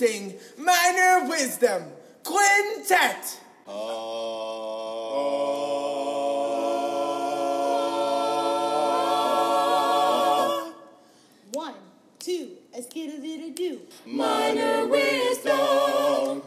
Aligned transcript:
Introducing 0.00 0.38
Minor 0.56 1.28
Wisdom 1.28 1.84
Quintet. 2.24 3.38
One, 11.52 11.74
two, 12.18 12.56
a 12.72 12.82
skittle 12.82 13.20
little 13.20 13.50
do. 13.50 13.80
Minor 14.06 14.86
Wisdom. 14.86 16.42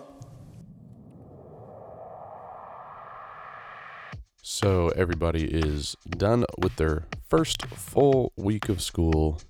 So 4.42 4.90
everybody 4.96 5.46
is 5.46 5.96
done 6.10 6.46
with 6.58 6.78
their 6.78 7.06
first 7.28 7.68
full 7.68 8.32
week 8.36 8.70
of 8.70 8.82
school, 8.82 9.42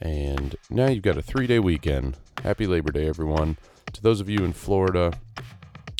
and 0.00 0.56
now 0.70 0.86
you've 0.88 1.02
got 1.02 1.18
a 1.18 1.22
three-day 1.22 1.58
weekend. 1.58 2.16
Happy 2.42 2.68
Labor 2.68 2.92
Day, 2.92 3.08
everyone! 3.08 3.56
To 3.92 4.00
those 4.00 4.20
of 4.20 4.28
you 4.28 4.44
in 4.44 4.52
Florida, 4.52 5.12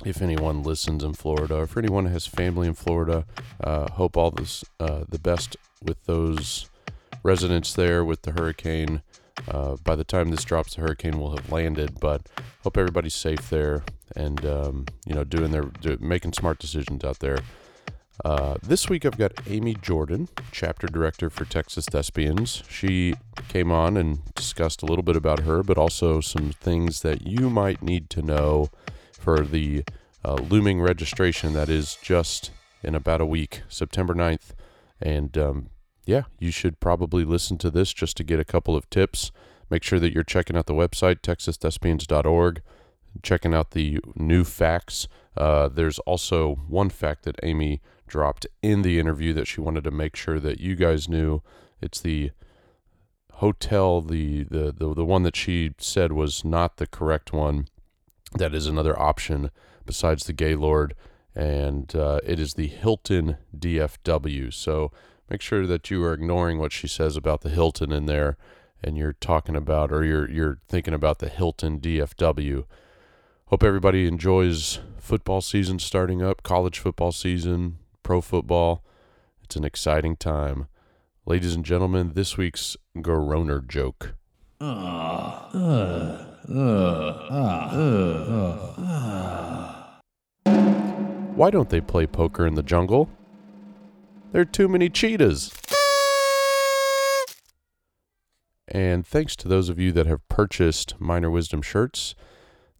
if 0.04 0.22
anyone 0.22 0.62
listens 0.62 1.02
in 1.02 1.14
Florida, 1.14 1.56
or 1.56 1.62
if 1.64 1.76
anyone 1.76 2.06
has 2.06 2.26
family 2.26 2.68
in 2.68 2.74
Florida, 2.74 3.26
uh, 3.62 3.90
hope 3.90 4.16
all 4.16 4.30
this 4.30 4.64
uh, 4.78 5.02
the 5.08 5.18
best 5.18 5.56
with 5.82 6.04
those 6.06 6.70
residents 7.24 7.74
there 7.74 8.04
with 8.04 8.22
the 8.22 8.30
hurricane. 8.32 9.02
Uh, 9.48 9.76
by 9.82 9.96
the 9.96 10.04
time 10.04 10.30
this 10.30 10.44
drops, 10.44 10.76
the 10.76 10.80
hurricane 10.80 11.18
will 11.18 11.36
have 11.36 11.50
landed. 11.50 11.98
But 12.00 12.22
hope 12.62 12.76
everybody's 12.76 13.14
safe 13.14 13.50
there, 13.50 13.82
and 14.14 14.46
um, 14.46 14.86
you 15.06 15.14
know, 15.14 15.24
doing 15.24 15.50
their 15.50 15.62
do, 15.62 15.98
making 16.00 16.34
smart 16.34 16.60
decisions 16.60 17.02
out 17.02 17.18
there. 17.18 17.38
Uh, 18.24 18.56
this 18.62 18.88
week 18.88 19.04
I've 19.04 19.18
got 19.18 19.32
Amy 19.46 19.74
Jordan, 19.74 20.28
chapter 20.50 20.88
director 20.88 21.30
for 21.30 21.44
Texas 21.44 21.86
Thespians. 21.86 22.64
She 22.68 23.14
came 23.48 23.70
on 23.70 23.96
and 23.96 24.34
discussed 24.34 24.82
a 24.82 24.86
little 24.86 25.04
bit 25.04 25.16
about 25.16 25.40
her, 25.40 25.62
but 25.62 25.78
also 25.78 26.20
some 26.20 26.50
things 26.50 27.02
that 27.02 27.26
you 27.26 27.48
might 27.48 27.80
need 27.80 28.10
to 28.10 28.22
know 28.22 28.70
for 29.12 29.40
the 29.40 29.84
uh, 30.24 30.34
looming 30.34 30.80
registration 30.80 31.52
that 31.52 31.68
is 31.68 31.96
just 32.02 32.50
in 32.82 32.94
about 32.94 33.20
a 33.20 33.26
week, 33.26 33.62
September 33.68 34.14
9th. 34.14 34.50
And 35.00 35.38
um, 35.38 35.70
yeah, 36.04 36.22
you 36.40 36.50
should 36.50 36.80
probably 36.80 37.24
listen 37.24 37.56
to 37.58 37.70
this 37.70 37.92
just 37.92 38.16
to 38.16 38.24
get 38.24 38.40
a 38.40 38.44
couple 38.44 38.74
of 38.74 38.90
tips. 38.90 39.30
Make 39.70 39.84
sure 39.84 40.00
that 40.00 40.12
you're 40.12 40.24
checking 40.24 40.56
out 40.56 40.66
the 40.66 40.74
website, 40.74 41.20
texasthespians.org, 41.20 42.62
checking 43.22 43.54
out 43.54 43.70
the 43.72 44.00
new 44.16 44.42
facts. 44.42 45.06
Uh, 45.36 45.68
there's 45.68 46.00
also 46.00 46.56
one 46.66 46.90
fact 46.90 47.22
that 47.24 47.36
Amy 47.44 47.80
dropped 48.08 48.46
in 48.62 48.82
the 48.82 48.98
interview 48.98 49.32
that 49.34 49.46
she 49.46 49.60
wanted 49.60 49.84
to 49.84 49.90
make 49.90 50.16
sure 50.16 50.40
that 50.40 50.60
you 50.60 50.74
guys 50.74 51.08
knew. 51.08 51.42
It's 51.80 52.00
the 52.00 52.30
hotel, 53.34 54.00
the, 54.00 54.42
the, 54.44 54.72
the, 54.76 54.94
the 54.94 55.04
one 55.04 55.22
that 55.22 55.36
she 55.36 55.74
said 55.78 56.12
was 56.12 56.44
not 56.44 56.76
the 56.76 56.86
correct 56.86 57.32
one. 57.32 57.68
That 58.32 58.54
is 58.54 58.66
another 58.66 58.98
option 58.98 59.50
besides 59.86 60.24
the 60.24 60.32
Gaylord, 60.32 60.94
and 61.34 61.94
uh, 61.96 62.20
it 62.24 62.38
is 62.38 62.54
the 62.54 62.66
Hilton 62.66 63.38
DFW. 63.56 64.52
So 64.52 64.92
make 65.30 65.40
sure 65.40 65.66
that 65.66 65.90
you 65.90 66.04
are 66.04 66.12
ignoring 66.12 66.58
what 66.58 66.72
she 66.72 66.88
says 66.88 67.16
about 67.16 67.40
the 67.40 67.48
Hilton 67.48 67.92
in 67.92 68.06
there, 68.06 68.36
and 68.82 68.98
you're 68.98 69.14
talking 69.14 69.56
about, 69.56 69.90
or 69.90 70.04
you're 70.04 70.30
you're 70.30 70.58
thinking 70.68 70.94
about 70.94 71.20
the 71.20 71.28
Hilton 71.28 71.80
DFW. 71.80 72.64
Hope 73.46 73.62
everybody 73.62 74.06
enjoys 74.06 74.80
football 74.98 75.40
season 75.40 75.78
starting 75.78 76.22
up, 76.22 76.42
college 76.42 76.78
football 76.78 77.12
season, 77.12 77.78
pro 78.08 78.20
football. 78.22 78.82
It's 79.44 79.54
an 79.56 79.64
exciting 79.64 80.16
time. 80.16 80.68
Ladies 81.26 81.54
and 81.54 81.62
gentlemen, 81.62 82.12
this 82.14 82.38
week's 82.38 82.74
Goroner 82.96 83.60
joke. 83.68 84.14
Why 91.36 91.50
don't 91.50 91.68
they 91.68 91.82
play 91.82 92.06
poker 92.06 92.46
in 92.46 92.54
the 92.54 92.62
jungle? 92.62 93.10
There 94.32 94.40
are 94.40 94.46
too 94.46 94.68
many 94.68 94.88
cheetahs. 94.88 95.52
And 98.68 99.06
thanks 99.06 99.36
to 99.36 99.48
those 99.48 99.68
of 99.68 99.78
you 99.78 99.92
that 99.92 100.06
have 100.06 100.26
purchased 100.30 100.98
Minor 100.98 101.30
Wisdom 101.30 101.60
shirts, 101.60 102.14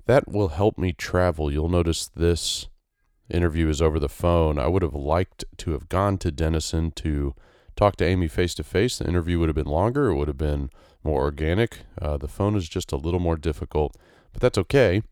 that 0.07 0.27
will 0.27 0.49
help 0.49 0.79
me 0.79 0.95
travel. 0.95 1.53
You'll 1.53 1.69
notice 1.69 2.09
this 2.17 2.69
interview 3.31 3.69
is 3.69 3.83
over 3.83 3.99
the 3.99 4.09
phone. 4.09 4.59
I 4.59 4.67
would 4.69 4.83
have 4.83 4.95
liked 4.95 5.45
to 5.59 5.73
have 5.73 5.89
gone 5.89 6.19
to 6.19 6.31
Denison 6.31 6.91
to 6.93 7.35
talk 7.77 7.97
to 7.97 8.05
Amy 8.05 8.29
face 8.29 8.55
to 8.55 8.65
face. 8.65 8.99
The 8.99 9.07
interview 9.07 9.39
would 9.39 9.49
have 9.49 9.57
been 9.57 9.67
longer, 9.67 10.09
it 10.09 10.17
would 10.17 10.29
have 10.29 10.39
been 10.39 10.71
more 11.05 11.23
organic. 11.23 11.81
Uh, 12.01 12.17
the 12.17 12.29
phone 12.29 12.57
is 12.57 12.69
just 12.69 12.93
a 12.93 12.97
little 12.97 13.21
more 13.21 13.37
difficult, 13.37 13.97
but 14.33 14.43
that's 14.43 14.59
okay. 14.59 15.03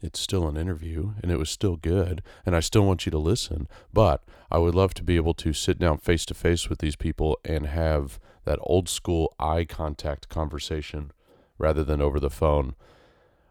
It's 0.00 0.20
still 0.20 0.46
an 0.46 0.56
interview 0.56 1.14
and 1.22 1.32
it 1.32 1.38
was 1.38 1.50
still 1.50 1.76
good, 1.76 2.22
and 2.46 2.54
I 2.54 2.60
still 2.60 2.86
want 2.86 3.04
you 3.04 3.10
to 3.10 3.18
listen. 3.18 3.66
But 3.92 4.22
I 4.50 4.58
would 4.58 4.74
love 4.74 4.94
to 4.94 5.02
be 5.02 5.16
able 5.16 5.34
to 5.34 5.52
sit 5.52 5.78
down 5.78 5.98
face 5.98 6.24
to 6.26 6.34
face 6.34 6.68
with 6.68 6.78
these 6.78 6.96
people 6.96 7.38
and 7.44 7.66
have 7.66 8.20
that 8.44 8.60
old 8.62 8.88
school 8.88 9.34
eye 9.38 9.64
contact 9.64 10.28
conversation 10.28 11.10
rather 11.58 11.82
than 11.82 12.00
over 12.00 12.20
the 12.20 12.30
phone. 12.30 12.74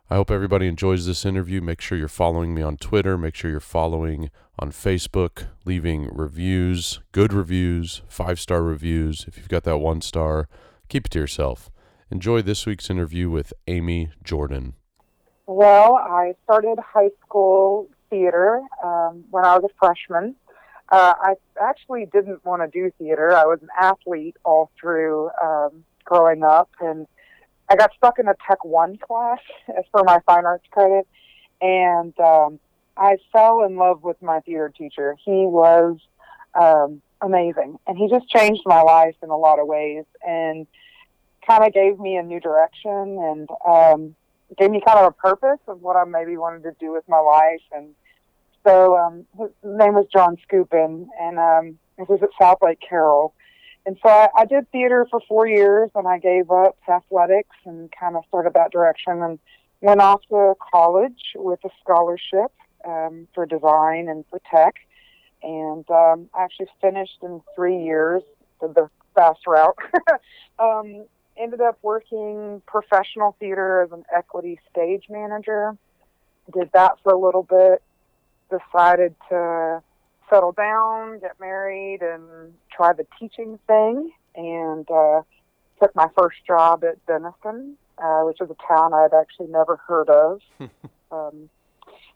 I 0.09 0.15
hope 0.15 0.31
everybody 0.31 0.67
enjoys 0.67 1.05
this 1.05 1.25
interview. 1.25 1.59
Make 1.59 1.81
sure 1.81 1.97
you're 1.97 2.07
following 2.07 2.53
me 2.53 2.61
on 2.61 2.77
Twitter. 2.77 3.17
Make 3.17 3.35
sure 3.35 3.51
you're 3.51 3.59
following 3.59 4.29
on 4.57 4.71
Facebook, 4.71 5.47
leaving 5.65 6.07
reviews, 6.13 7.01
good 7.11 7.33
reviews, 7.33 8.03
five 8.07 8.39
star 8.39 8.63
reviews. 8.63 9.25
If 9.27 9.35
you've 9.35 9.49
got 9.49 9.65
that 9.65 9.79
one 9.79 9.99
star, 9.99 10.47
keep 10.87 11.07
it 11.07 11.09
to 11.09 11.19
yourself. 11.19 11.69
Enjoy 12.09 12.41
this 12.41 12.65
week's 12.65 12.89
interview 12.89 13.29
with 13.29 13.51
Amy 13.67 14.11
Jordan. 14.23 14.75
Well, 15.45 15.95
I 15.95 16.35
started 16.45 16.79
high 16.79 17.11
school 17.25 17.89
theater 18.09 18.61
um, 18.81 19.25
when 19.29 19.43
I 19.43 19.57
was 19.57 19.69
a 19.69 19.73
freshman. 19.77 20.35
Uh, 20.87 21.15
I 21.19 21.33
actually 21.61 22.05
didn't 22.13 22.45
want 22.45 22.61
to 22.61 22.69
do 22.69 22.93
theater. 22.97 23.35
I 23.35 23.43
was 23.43 23.59
an 23.61 23.67
athlete 23.77 24.37
all 24.45 24.71
through 24.79 25.31
um, 25.43 25.83
growing 26.05 26.43
up, 26.45 26.69
and 26.79 27.07
I 27.69 27.75
got 27.75 27.91
stuck 27.97 28.19
in 28.19 28.27
a 28.27 28.35
Tech 28.47 28.63
One 28.63 28.97
class 28.97 29.39
as 29.77 29.83
for 29.91 30.03
my 30.03 30.19
fine 30.25 30.45
arts 30.45 30.65
credit, 30.71 31.07
and 31.61 32.17
um, 32.19 32.59
I 32.95 33.17
fell 33.31 33.63
in 33.63 33.75
love 33.75 34.03
with 34.03 34.21
my 34.21 34.39
theater 34.41 34.71
teacher. 34.75 35.15
He 35.23 35.45
was 35.45 35.97
um, 36.59 37.01
amazing, 37.21 37.77
and 37.85 37.97
he 37.97 38.07
just 38.09 38.27
changed 38.29 38.63
my 38.65 38.81
life 38.81 39.15
in 39.21 39.29
a 39.29 39.37
lot 39.37 39.59
of 39.59 39.67
ways, 39.67 40.05
and 40.25 40.65
kind 41.45 41.65
of 41.65 41.73
gave 41.73 41.99
me 41.99 42.15
a 42.17 42.23
new 42.23 42.39
direction, 42.39 42.91
and 42.91 43.49
um, 43.67 44.15
gave 44.57 44.71
me 44.71 44.81
kind 44.85 44.99
of 44.99 45.07
a 45.07 45.11
purpose 45.11 45.59
of 45.67 45.81
what 45.81 45.95
I 45.95 46.05
maybe 46.05 46.37
wanted 46.37 46.63
to 46.63 46.75
do 46.79 46.91
with 46.93 47.07
my 47.07 47.19
life, 47.19 47.61
and 47.73 47.93
so 48.65 48.97
um, 48.97 49.25
his 49.37 49.49
name 49.63 49.93
was 49.93 50.07
John 50.11 50.37
Scoopin, 50.47 51.07
and 51.19 51.39
um, 51.39 51.79
it 51.97 52.09
was 52.09 52.21
at 52.21 52.29
Southlake 52.39 52.79
Carroll. 52.87 53.33
And 53.87 53.97
so 54.03 54.09
I, 54.09 54.27
I 54.35 54.45
did 54.45 54.69
theater 54.73 55.07
for 55.09 55.21
four 55.29 55.47
years, 55.47 55.89
and 55.95 56.05
I 56.05 56.19
gave 56.19 56.51
up 56.51 56.77
athletics 56.89 57.55
and 57.65 57.89
kind 57.97 58.17
of 58.17 58.25
started 58.27 58.53
that 58.53 58.69
direction, 58.69 59.23
and 59.23 59.39
went 59.79 60.01
off 60.01 60.21
to 60.29 60.55
college 60.73 61.31
with 61.35 61.61
a 61.63 61.69
scholarship 61.81 62.51
um, 62.85 63.29
for 63.33 63.45
design 63.45 64.09
and 64.09 64.25
for 64.29 64.41
tech, 64.51 64.75
and 65.41 65.89
um, 65.89 66.29
I 66.33 66.43
actually 66.43 66.67
finished 66.81 67.19
in 67.23 67.41
three 67.55 67.81
years, 67.81 68.23
did 68.59 68.75
the 68.75 68.89
fast 69.15 69.47
route. 69.47 69.77
um, 70.59 71.05
ended 71.37 71.61
up 71.61 71.79
working 71.81 72.61
professional 72.67 73.37
theater 73.39 73.83
as 73.83 73.93
an 73.93 74.03
equity 74.13 74.59
stage 74.69 75.05
manager. 75.09 75.77
Did 76.53 76.71
that 76.73 76.93
for 77.03 77.13
a 77.13 77.17
little 77.17 77.43
bit. 77.43 77.81
Decided 78.49 79.15
to 79.29 79.81
settle 80.29 80.51
down, 80.51 81.19
get 81.19 81.39
married, 81.39 82.01
and 82.01 82.53
try 82.71 82.93
the 82.93 83.05
teaching 83.19 83.59
thing. 83.67 84.11
And 84.35 84.87
uh, 84.89 85.21
took 85.81 85.95
my 85.95 86.07
first 86.17 86.37
job 86.45 86.83
at 86.83 87.03
Denison, 87.05 87.75
uh, 87.97 88.21
which 88.21 88.39
is 88.41 88.49
a 88.49 88.55
town 88.67 88.93
I'd 88.93 89.13
actually 89.13 89.47
never 89.47 89.77
heard 89.87 90.09
of, 90.09 90.41
um, 91.11 91.49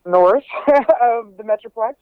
north 0.05 0.43
of 0.67 1.37
the 1.37 1.43
Metroplex. 1.43 1.95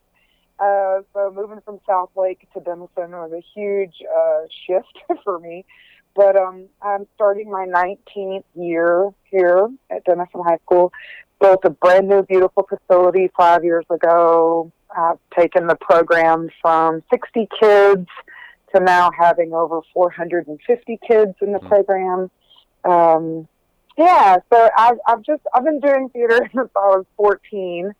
Uh, 0.59 1.03
so 1.13 1.31
moving 1.33 1.61
from 1.61 1.79
Southlake 1.87 2.39
to 2.53 2.59
Denison 2.59 3.11
was 3.11 3.31
a 3.31 3.41
huge 3.55 3.95
uh, 4.03 4.41
shift 4.67 4.99
for 5.23 5.39
me. 5.39 5.65
But 6.15 6.35
um, 6.35 6.65
I'm 6.81 7.07
starting 7.15 7.49
my 7.49 7.65
19th 7.65 8.43
year 8.55 9.09
here 9.31 9.69
at 9.89 10.03
Denison 10.03 10.41
High 10.43 10.57
School. 10.65 10.91
Built 11.39 11.61
a 11.63 11.69
brand 11.69 12.09
new, 12.09 12.23
beautiful 12.23 12.67
facility 12.67 13.29
five 13.37 13.63
years 13.63 13.85
ago. 13.89 14.71
I've 14.95 15.19
taken 15.37 15.67
the 15.67 15.75
program 15.75 16.49
from 16.61 17.03
60 17.11 17.47
kids 17.59 18.07
to 18.73 18.79
now 18.79 19.11
having 19.17 19.53
over 19.53 19.81
450 19.93 20.99
kids 21.07 21.33
in 21.41 21.53
the 21.53 21.59
program. 21.59 22.29
Um, 22.83 23.47
yeah, 23.97 24.37
so 24.51 24.69
I've, 24.77 24.97
I've 25.07 25.23
just 25.23 25.41
I've 25.53 25.65
been 25.65 25.79
doing 25.79 26.09
theater 26.09 26.39
since 26.55 26.69
I 26.75 26.87
was 26.87 27.05
14, 27.17 27.91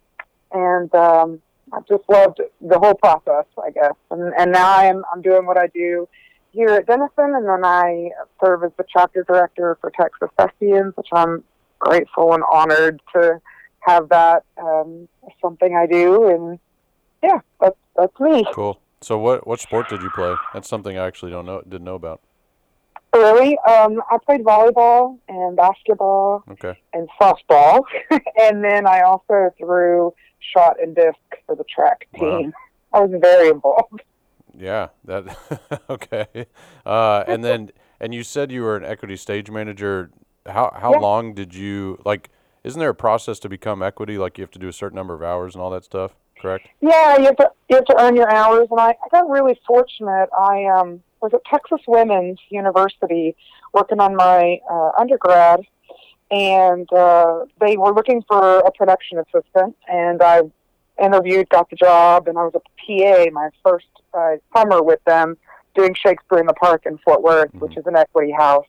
and 0.52 0.96
um, 0.96 1.42
I've 1.74 1.88
just 1.88 2.04
loved 2.10 2.42
the 2.62 2.80
whole 2.80 2.96
process, 2.96 3.46
I 3.62 3.72
guess. 3.72 3.96
And, 4.12 4.34
and 4.38 4.52
now 4.52 4.78
I'm 4.78 5.04
I'm 5.14 5.22
doing 5.22 5.46
what 5.46 5.58
I 5.58 5.68
do 5.68 6.08
here 6.52 6.70
at 6.70 6.88
Denison, 6.88 7.36
and 7.36 7.48
then 7.48 7.66
I 7.66 8.12
serve 8.44 8.64
as 8.64 8.72
the 8.78 8.86
chapter 8.92 9.24
director 9.24 9.78
for 9.82 9.92
Texas 9.92 10.30
Thespians, 10.38 10.94
which 10.96 11.10
I'm 11.12 11.44
grateful 11.80 12.34
and 12.34 12.44
honored 12.52 13.02
to 13.14 13.42
have 13.82 14.10
that 14.10 14.44
um, 14.62 15.08
something 15.42 15.76
I 15.76 15.86
do, 15.86 16.28
and 16.28 16.60
yeah, 17.24 17.40
that's 17.60 17.78
that's 17.96 18.20
me. 18.20 18.46
Cool. 18.54 18.80
So 19.02 19.18
what 19.18 19.46
what 19.48 19.60
sport 19.60 19.88
did 19.90 20.02
you 20.02 20.10
play? 20.10 20.36
That's 20.54 20.68
something 20.68 20.98
I 20.98 21.06
actually 21.06 21.32
don't 21.32 21.46
know 21.46 21.62
didn't 21.62 21.84
know 21.86 21.96
about. 21.96 22.22
Really, 23.16 23.58
um, 23.68 24.02
I 24.12 24.18
played 24.24 24.42
volleyball 24.42 25.18
and 25.28 25.56
basketball 25.58 26.44
Okay. 26.52 26.76
and 26.94 27.10
softball, 27.20 27.82
and 28.42 28.64
then 28.64 28.86
I 28.88 29.02
also 29.02 29.50
threw 29.58 30.14
shot 30.54 30.80
and 30.82 30.96
disc 30.96 31.18
for 31.46 31.56
the 31.56 31.64
track 31.74 32.08
Wow. 32.14 32.40
team. 32.40 32.54
I 32.94 33.00
was 33.02 33.20
very 33.22 33.50
involved. 33.50 34.02
Yeah, 34.56 34.90
that 35.06 35.26
okay. 35.90 36.46
Uh, 36.86 37.24
and 37.28 37.44
then 37.44 37.72
and 38.00 38.14
you 38.14 38.24
said 38.24 38.52
you 38.52 38.62
were 38.64 38.76
an 38.78 38.86
equity 38.86 39.16
stage 39.16 39.50
manager. 39.50 40.12
How 40.46 40.72
how 40.76 40.92
Yeah. 40.94 41.00
long 41.00 41.34
did 41.34 41.56
you 41.56 42.00
like? 42.06 42.30
Isn't 42.64 42.80
there 42.80 42.90
a 42.90 42.96
process 42.96 43.40
to 43.40 43.50
become 43.50 43.82
equity? 43.82 44.18
Like 44.18 44.38
you 44.38 44.44
have 44.44 44.52
to 44.52 44.60
do 44.60 44.68
a 44.68 44.74
certain 44.74 44.96
number 44.98 45.14
of 45.14 45.24
hours 45.24 45.56
and 45.56 45.62
all 45.64 45.70
that 45.72 45.84
stuff. 45.84 46.16
Correct. 46.40 46.68
Yeah, 46.82 47.18
you 47.18 47.26
have 47.26 47.36
to 47.38 47.52
you 47.70 47.76
have 47.76 47.86
to 47.86 47.96
earn 48.00 48.16
your 48.16 48.32
hours, 48.32 48.68
and 48.72 48.80
I, 48.80 48.90
I 48.90 49.10
got 49.12 49.30
really 49.30 49.60
fortunate. 49.68 50.30
I 50.38 50.66
um, 50.66 51.04
was 51.22 51.34
at 51.34 51.44
Texas 51.46 51.82
Women's 51.88 52.40
University 52.50 53.36
working 53.74 54.00
on 54.00 54.16
my 54.16 54.60
uh, 54.70 54.92
undergrad, 54.98 55.62
and 56.32 56.92
uh, 56.94 57.46
they 57.60 57.76
were 57.76 57.94
looking 57.94 58.24
for 58.28 58.60
a 58.60 58.72
production 58.72 59.20
assistant, 59.20 59.76
and 59.88 60.22
I 60.22 60.42
interviewed, 61.02 61.50
got 61.50 61.70
the 61.70 61.76
job, 61.76 62.28
and 62.28 62.38
I 62.38 62.44
was 62.44 62.54
a 62.56 62.60
PA 62.60 63.32
my 63.32 63.50
first 63.64 63.88
uh, 64.14 64.36
summer 64.56 64.82
with 64.82 65.04
them 65.06 65.38
doing 65.76 65.94
Shakespeare 65.94 66.40
in 66.40 66.46
the 66.46 66.54
Park 66.54 66.84
in 66.86 66.98
Fort 67.00 67.22
Worth, 67.22 67.54
which 67.56 67.78
is 67.78 67.86
an 67.86 67.96
equity 67.96 68.32
house. 68.32 68.66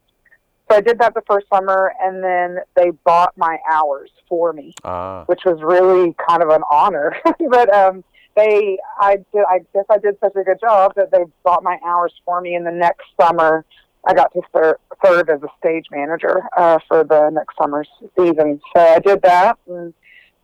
So 0.70 0.76
I 0.76 0.80
did 0.80 1.00
that 1.00 1.14
the 1.14 1.22
first 1.26 1.48
summer, 1.52 1.92
and 2.00 2.22
then 2.22 2.58
they 2.76 2.90
bought 3.04 3.36
my 3.36 3.58
hours 3.70 4.10
for 4.28 4.52
me 4.52 4.74
Ah, 4.84 5.24
which 5.26 5.40
was 5.44 5.60
really 5.62 6.14
kind 6.28 6.42
of 6.42 6.50
an 6.50 6.62
honor. 6.70 7.16
but 7.50 7.74
um, 7.74 8.04
they, 8.36 8.78
I, 9.00 9.16
did, 9.16 9.44
I 9.48 9.60
guess 9.74 9.84
I 9.90 9.98
did 9.98 10.16
such 10.20 10.36
a 10.36 10.44
good 10.44 10.60
job 10.60 10.92
that 10.94 11.10
they 11.10 11.24
bought 11.42 11.64
my 11.64 11.78
hours 11.84 12.12
for 12.24 12.40
me. 12.40 12.54
And 12.54 12.64
the 12.64 12.70
next 12.70 13.06
summer, 13.20 13.64
I 14.06 14.14
got 14.14 14.32
to 14.34 14.42
ser- 14.52 14.78
serve 15.04 15.28
as 15.28 15.42
a 15.42 15.48
stage 15.58 15.86
manager 15.90 16.42
uh, 16.56 16.78
for 16.86 17.02
the 17.02 17.30
next 17.30 17.56
summer's 17.60 17.88
season. 18.16 18.60
So 18.76 18.80
I 18.80 19.00
did 19.00 19.22
that 19.22 19.58
and 19.66 19.92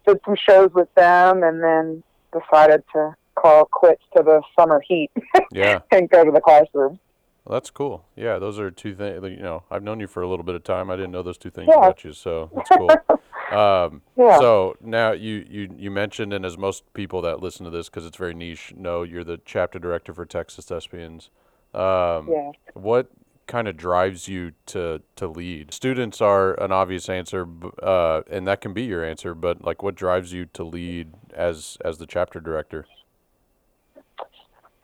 did 0.09 0.19
some 0.25 0.37
shows 0.37 0.71
with 0.75 0.93
them, 0.95 1.45
and 1.45 1.63
then 1.63 2.03
decided 2.33 2.83
to 2.95 3.15
call 3.37 3.67
quits 3.67 4.03
to 4.17 4.25
the 4.25 4.43
summer 4.59 4.83
heat 4.87 5.11
yeah. 5.53 5.81
and 5.93 6.11
go 6.11 6.25
to 6.25 6.33
the 6.33 6.41
classroom. 6.41 6.99
Well, 7.47 7.55
that's 7.55 7.71
cool. 7.71 8.05
Yeah, 8.17 8.41
those 8.41 8.59
are 8.59 8.73
two 8.73 8.97
things. 8.97 9.23
You 9.23 9.37
know, 9.37 9.63
I've 9.71 9.85
known 9.85 10.01
you 10.01 10.09
for 10.09 10.21
a 10.21 10.29
little 10.29 10.45
bit 10.45 10.57
of 10.57 10.65
time. 10.65 10.91
I 10.91 10.97
didn't 10.97 11.13
know 11.13 11.23
those 11.23 11.39
two 11.39 11.51
things 11.51 11.69
Yeah. 11.69 11.79
about 11.79 12.03
you, 12.03 12.13
so 12.13 12.51
that's 12.53 12.71
cool. 12.71 12.91
um, 13.57 14.03
Yeah. 14.17 14.39
So 14.41 14.77
now 14.81 15.13
you, 15.13 15.47
you 15.49 15.71
you 15.77 15.91
mentioned, 15.93 16.33
and 16.33 16.45
as 16.45 16.59
most 16.59 16.93
people 16.93 17.23
that 17.23 17.41
listen 17.41 17.63
to 17.65 17.71
this, 17.71 17.89
because 17.89 18.05
it's 18.05 18.17
very 18.17 18.35
niche, 18.35 18.75
know 18.77 19.05
you're 19.05 19.23
the 19.23 19.41
chapter 19.45 19.79
director 19.79 20.13
for 20.13 20.27
Texas 20.27 20.65
Thespians. 20.65 21.31
Um, 21.73 22.29
Yeah. 22.29 22.51
What 22.75 23.11
kind 23.47 23.69
of 23.69 23.77
drives 23.77 24.27
you 24.27 24.51
to 24.67 25.01
to 25.15 25.29
lead? 25.29 25.73
Students 25.73 26.21
are 26.21 26.61
an 26.61 26.73
obvious 26.73 27.09
answer, 27.09 27.47
uh, 27.81 28.23
and 28.29 28.49
that 28.49 28.61
can 28.61 28.73
be 28.73 28.83
your 28.83 29.05
answer. 29.05 29.37
But 29.37 29.63
like, 29.63 29.85
what 29.85 29.95
drives 29.95 30.33
you 30.33 30.47
to 30.47 30.65
lead 30.65 31.13
as 31.33 31.79
as 31.85 31.99
the 31.99 32.07
chapter 32.07 32.41
director? 32.41 32.87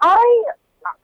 I 0.01 0.45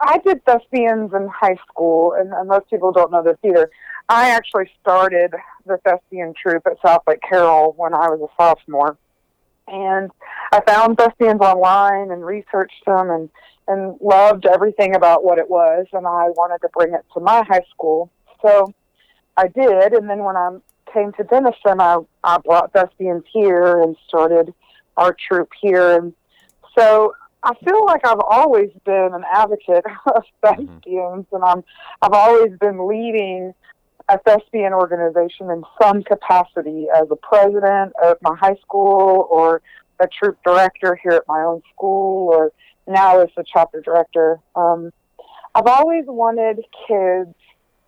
I 0.01 0.19
did 0.19 0.45
thespians 0.45 1.13
in 1.15 1.29
high 1.29 1.57
school, 1.69 2.15
and, 2.19 2.33
and 2.33 2.49
most 2.49 2.69
people 2.71 2.93
don't 2.93 3.11
know 3.11 3.23
this 3.23 3.39
either. 3.45 3.71
I 4.09 4.31
actually 4.31 4.71
started 4.81 5.35
the 5.67 5.79
thespian 5.85 6.35
troupe 6.41 6.67
at 6.67 6.81
Southlake 6.81 7.21
Carroll 7.29 7.75
when 7.77 7.93
I 7.95 8.09
was 8.09 8.21
a 8.21 8.43
sophomore, 8.43 8.97
and 9.67 10.11
I 10.53 10.61
found 10.67 10.97
thespians 10.97 11.41
online 11.41 12.11
and 12.11 12.25
researched 12.25 12.85
them 12.87 13.11
and 13.11 13.31
and 13.69 13.99
loved 14.01 14.47
everything 14.47 14.97
about 14.97 15.25
what 15.25 15.39
it 15.39 15.51
was, 15.51 15.87
and 15.93 16.07
I 16.07 16.31
wanted 16.31 16.63
to 16.63 16.71
bring 16.73 16.95
it 16.95 17.05
to 17.13 17.21
my 17.21 17.45
high 17.47 17.67
school. 17.71 18.11
So 18.41 18.73
I 19.37 19.49
did, 19.49 19.93
and 19.93 20.09
then 20.09 20.25
when 20.25 20.37
I 20.37 20.57
came 20.93 21.13
to 21.13 21.25
Denison, 21.25 21.79
I 21.81 21.99
I 22.25 22.39
brought 22.39 22.73
thespians 22.73 23.25
here 23.31 23.83
and 23.83 23.95
started 24.09 24.55
our 24.97 25.15
troupe 25.29 25.53
here, 25.61 25.99
and 25.99 26.15
so 26.77 27.13
I 27.43 27.55
feel 27.65 27.85
like 27.87 28.07
I've 28.07 28.21
always 28.21 28.71
been 28.85 29.11
an 29.13 29.23
advocate 29.33 29.85
of 30.15 30.25
thespians, 30.43 31.27
and 31.33 31.45
I'm 31.45 31.65
I've 32.03 32.13
always 32.13 32.59
been 32.59 32.87
leading 32.87 33.55
a 34.09 34.19
thespian 34.19 34.73
organization 34.73 35.51
in 35.51 35.63
some 35.81 36.03
capacity 36.03 36.87
as 36.95 37.09
a 37.11 37.17
president 37.17 37.93
of 38.03 38.17
my 38.23 38.35
high 38.35 38.57
school 38.63 39.27
or 39.31 39.61
a 40.01 40.09
troop 40.09 40.39
director 40.45 40.99
here 41.03 41.13
at 41.13 41.25
my 41.29 41.41
own 41.41 41.63
school 41.75 42.29
or 42.33 42.53
now 42.87 43.21
as 43.21 43.29
the 43.37 43.45
chapter 43.45 43.81
director. 43.83 44.41
Um, 44.57 44.93
I've 45.55 45.67
always 45.67 46.05
wanted 46.07 46.65
kids 46.87 47.35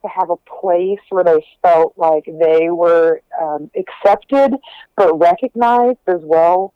to 0.02 0.08
have 0.08 0.31
a 0.31 0.37
place 0.37 1.00
where 1.11 1.25
they 1.25 1.44
felt 1.62 1.94
like 1.97 2.25
they 2.25 2.70
were 2.70 3.23
um, 3.41 3.70
accepted 3.76 4.55
but 4.97 5.19
recognized 5.19 5.99
as 6.06 6.20
well 6.23 6.75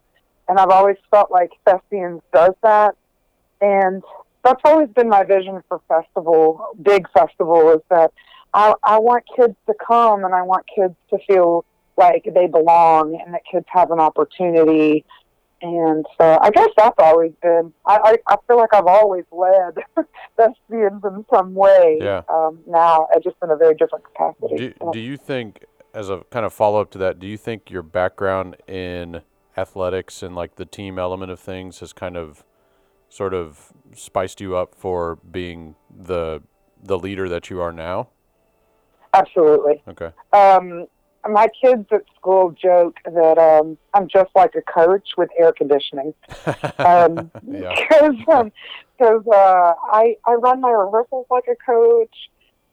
and 0.48 0.58
I've 0.58 0.70
always 0.70 0.96
felt 1.10 1.30
like 1.30 1.50
Thespians 1.64 2.20
does 2.32 2.52
that. 2.62 2.96
And 3.60 4.02
that's 4.44 4.60
always 4.64 4.88
been 4.90 5.08
my 5.08 5.24
vision 5.24 5.62
for 5.68 5.80
festival, 5.88 6.76
big 6.82 7.08
festival, 7.12 7.70
is 7.70 7.80
that 7.90 8.12
I, 8.52 8.74
I 8.84 8.98
want 8.98 9.24
kids 9.34 9.56
to 9.66 9.74
come 9.86 10.24
and 10.24 10.34
I 10.34 10.42
want 10.42 10.66
kids 10.74 10.94
to 11.10 11.18
feel 11.26 11.64
like 11.96 12.26
they 12.34 12.46
belong 12.46 13.18
and 13.24 13.34
that 13.34 13.42
kids 13.50 13.66
have 13.68 13.90
an 13.90 14.00
opportunity. 14.00 15.04
And 15.62 16.04
so 16.18 16.38
I 16.42 16.50
guess 16.50 16.68
that's 16.76 16.96
always 16.98 17.32
been, 17.42 17.72
I, 17.86 18.18
I, 18.26 18.34
I 18.34 18.36
feel 18.46 18.58
like 18.58 18.74
I've 18.74 18.86
always 18.86 19.24
led 19.32 19.78
Thespians 20.36 21.02
in 21.04 21.24
some 21.32 21.54
way. 21.54 21.98
Yeah. 22.02 22.22
Um, 22.28 22.58
now, 22.66 23.08
uh, 23.14 23.20
just 23.20 23.36
in 23.42 23.50
a 23.50 23.56
very 23.56 23.74
different 23.74 24.04
capacity. 24.04 24.56
Do, 24.56 24.74
So- 24.78 24.92
do 24.92 25.00
you 25.00 25.16
think, 25.16 25.64
as 25.94 26.10
a 26.10 26.22
kind 26.30 26.44
of 26.44 26.52
follow 26.52 26.80
up 26.82 26.90
to 26.90 26.98
that, 26.98 27.18
do 27.18 27.26
you 27.26 27.38
think 27.38 27.70
your 27.70 27.82
background 27.82 28.56
in 28.68 29.22
athletics 29.56 30.22
and 30.22 30.34
like 30.34 30.56
the 30.56 30.64
team 30.64 30.98
element 30.98 31.30
of 31.30 31.40
things 31.40 31.80
has 31.80 31.92
kind 31.92 32.16
of 32.16 32.44
sort 33.08 33.34
of 33.34 33.72
spiced 33.94 34.40
you 34.40 34.56
up 34.56 34.74
for 34.74 35.16
being 35.30 35.76
the 35.94 36.42
the 36.82 36.98
leader 36.98 37.28
that 37.28 37.48
you 37.50 37.60
are 37.60 37.72
now? 37.72 38.08
Absolutely. 39.14 39.82
Okay. 39.88 40.10
Um, 40.32 40.86
my 41.30 41.48
kids 41.62 41.86
at 41.92 42.02
school 42.16 42.50
joke 42.50 42.98
that 43.04 43.38
um, 43.38 43.78
I'm 43.94 44.08
just 44.08 44.30
like 44.34 44.54
a 44.54 44.60
coach 44.60 45.10
with 45.16 45.30
air 45.38 45.52
conditioning. 45.52 46.14
Um. 46.78 47.30
Because 47.48 48.14
um, 48.30 48.52
'cause, 48.98 49.22
uh, 49.32 49.72
I, 49.90 50.16
I 50.26 50.34
run 50.34 50.60
my 50.60 50.70
rehearsals 50.70 51.26
like 51.30 51.44
a 51.50 51.56
coach. 51.64 52.14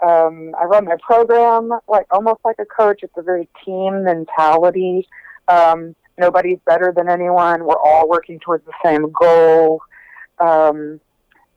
Um, 0.05 0.53
I 0.59 0.65
run 0.65 0.85
my 0.85 0.97
program 1.01 1.69
like 1.87 2.07
almost 2.11 2.41
like 2.43 2.57
a 2.59 2.65
coach. 2.65 3.01
It's 3.03 3.13
a 3.15 3.21
very 3.21 3.47
team 3.63 4.03
mentality. 4.03 5.07
Um, 5.47 5.95
nobody's 6.21 6.59
better 6.65 6.93
than 6.95 7.09
anyone. 7.09 7.65
We're 7.65 7.75
all 7.75 8.07
working 8.07 8.39
towards 8.39 8.63
the 8.65 8.73
same 8.85 9.11
goal. 9.11 9.81
Um, 10.39 11.01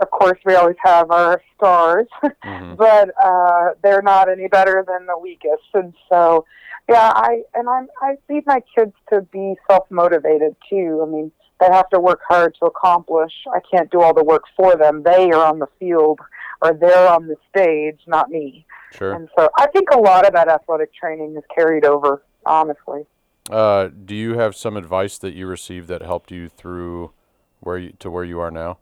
of 0.01 0.11
course, 0.11 0.39
we 0.45 0.55
always 0.55 0.77
have 0.83 1.11
our 1.11 1.41
stars 1.57 2.09
hmm 2.43 2.75
but 2.75 3.11
uh, 3.23 3.71
they're 3.83 4.03
not 4.03 4.29
any 4.29 4.49
better 4.49 4.85
than 4.87 5.07
the 5.07 5.17
weakest. 5.17 5.63
And 5.73 5.95
so, 6.11 6.45
yeah, 6.89 7.13
I 7.15 7.43
and 7.55 7.69
I'm 7.69 7.87
I 8.03 8.17
need 8.29 8.45
my 8.47 8.61
kids 8.77 8.93
to 9.13 9.23
be 9.23 9.55
self 9.71 9.89
motivated 9.91 10.57
too. 10.69 11.01
I 11.03 11.09
mean, 11.09 11.31
they 11.61 11.67
have 11.67 11.89
to 11.91 12.01
work 12.01 12.21
hard 12.29 12.57
to 12.61 12.67
accomplish. 12.67 13.33
I 13.55 13.61
can't 13.71 13.91
do 13.91 14.03
all 14.03 14.13
the 14.13 14.25
work 14.25 14.43
for 14.57 14.77
them. 14.77 15.05
They 15.05 15.31
are 15.31 15.47
on 15.47 15.61
the 15.61 15.69
field 15.79 16.19
or 16.63 16.75
they're 16.75 17.09
on 17.09 17.29
the 17.29 17.37
stage, 17.49 18.01
not 18.07 18.29
me. 18.31 18.67
Sure. 18.97 19.13
And 19.13 19.29
so, 19.39 19.49
I 19.57 19.69
think 19.69 19.91
a 19.93 19.99
lot 19.99 20.27
of 20.27 20.33
that 20.35 20.49
athletic 20.49 20.93
training 20.95 21.37
is 21.37 21.45
carried 21.55 21.85
over. 21.85 22.23
Honestly, 22.47 23.07
Uh, 23.51 23.89
do 24.05 24.15
you 24.15 24.39
have 24.39 24.57
some 24.57 24.77
advice 24.77 25.19
that 25.19 25.35
you 25.35 25.47
received 25.47 25.89
that 25.89 26.03
helped 26.03 26.31
you 26.31 26.49
through 26.49 27.13
where 27.61 27.79
you 27.79 27.93
to 27.99 28.11
where 28.11 28.25
you 28.25 28.41
are 28.41 28.51
now? 28.51 28.79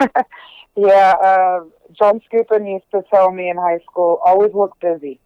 yeah. 0.76 1.14
Uh, 1.20 1.64
John 1.92 2.20
Scoopin 2.20 2.70
used 2.70 2.90
to 2.92 3.02
tell 3.12 3.32
me 3.32 3.48
in 3.50 3.56
high 3.56 3.80
school, 3.90 4.20
always 4.24 4.52
look 4.54 4.78
busy. 4.80 5.20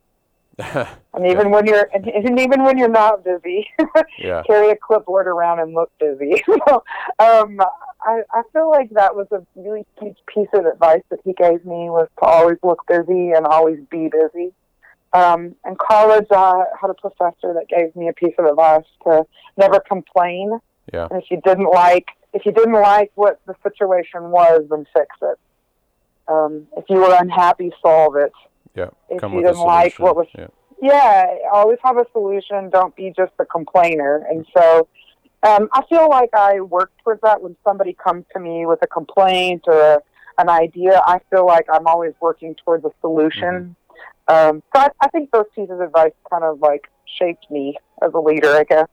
And 1.15 1.27
even 1.27 1.51
when 1.51 1.67
you're, 1.67 1.91
and, 1.93 2.07
and 2.07 2.41
even 2.41 2.65
when 2.65 2.79
you're 2.79 2.89
not 2.89 3.23
busy, 3.23 3.69
yeah. 4.19 4.43
carry 4.47 4.71
a 4.71 4.77
clipboard 4.77 5.27
around 5.27 5.61
and 5.61 5.75
look 5.75 5.91
busy. 6.01 6.43
so, 6.67 6.83
um, 7.19 7.61
I, 8.01 8.23
I 8.33 8.43
feel 8.51 8.71
like 8.71 8.89
that 8.91 9.15
was 9.15 9.27
a 9.31 9.45
really 9.55 9.85
huge 10.01 10.17
piece 10.33 10.49
of 10.55 10.65
advice 10.65 11.03
that 11.11 11.21
he 11.23 11.35
gave 11.35 11.67
me 11.67 11.91
was 11.91 12.09
to 12.19 12.25
always 12.25 12.57
look 12.63 12.83
busy 12.89 13.33
and 13.33 13.45
always 13.45 13.79
be 13.91 14.09
busy. 14.09 14.55
Um, 15.13 15.55
in 15.67 15.77
college, 15.77 16.27
I 16.31 16.65
had 16.81 16.91
a 16.91 16.95
professor 16.95 17.53
that 17.55 17.67
gave 17.69 17.95
me 17.95 18.09
a 18.09 18.13
piece 18.13 18.35
of 18.39 18.47
advice 18.47 18.85
to 19.05 19.27
never 19.57 19.81
complain. 19.81 20.59
Yeah. 20.93 21.09
And 21.11 21.23
if 21.23 21.31
you 21.31 21.41
didn't 21.45 21.71
like, 21.71 22.07
if 22.33 22.47
you 22.47 22.53
didn't 22.53 22.73
like 22.73 23.13
what 23.15 23.41
the 23.47 23.55
situation 23.63 24.31
was, 24.31 24.63
then 24.71 24.87
fix 24.95 25.09
it. 25.21 25.39
Um, 26.29 26.67
if 26.77 26.85
you 26.89 26.97
were 26.97 27.15
unhappy, 27.19 27.73
solve 27.83 28.17
it. 28.17 28.33
Yeah. 28.75 28.89
If 29.11 29.21
Come 29.21 29.35
you 29.35 29.43
didn't 29.43 29.59
like 29.59 29.99
what 29.99 30.17
was 30.17 30.27
yeah. 30.37 30.47
yeah, 30.81 31.27
always 31.53 31.79
have 31.83 31.99
a 31.99 32.07
solution. 32.13 32.71
Don't 32.71 32.97
be 32.97 33.13
just 33.15 33.33
a 33.39 33.45
complainer. 33.45 34.25
And 34.31 34.47
so 34.57 34.89
um, 35.43 35.69
I 35.73 35.83
feel 35.89 36.09
like 36.09 36.31
I 36.35 36.61
work 36.61 36.91
towards 37.03 37.21
that 37.23 37.43
when 37.43 37.57
somebody 37.65 37.93
comes 37.93 38.25
to 38.33 38.41
me 38.41 38.65
with 38.65 38.79
a 38.83 38.87
complaint 38.87 39.65
or 39.67 39.79
a, 39.79 39.99
an 40.39 40.49
idea. 40.49 41.03
I 41.07 41.21
feel 41.29 41.45
like 41.45 41.67
I'm 41.71 41.87
always 41.87 42.15
working 42.21 42.55
towards 42.65 42.85
a 42.85 42.91
solution. 43.01 43.77
Um, 44.29 44.63
so 44.75 44.83
I, 44.83 44.89
I 45.01 45.09
think 45.09 45.31
those 45.33 45.47
pieces 45.55 45.73
of 45.73 45.81
advice 45.81 46.13
kind 46.31 46.45
of 46.45 46.61
like 46.61 46.89
shaped 47.19 47.51
me 47.51 47.77
as 48.03 48.13
a 48.15 48.19
leader, 48.19 48.51
I 48.51 48.65
guess. 48.65 48.89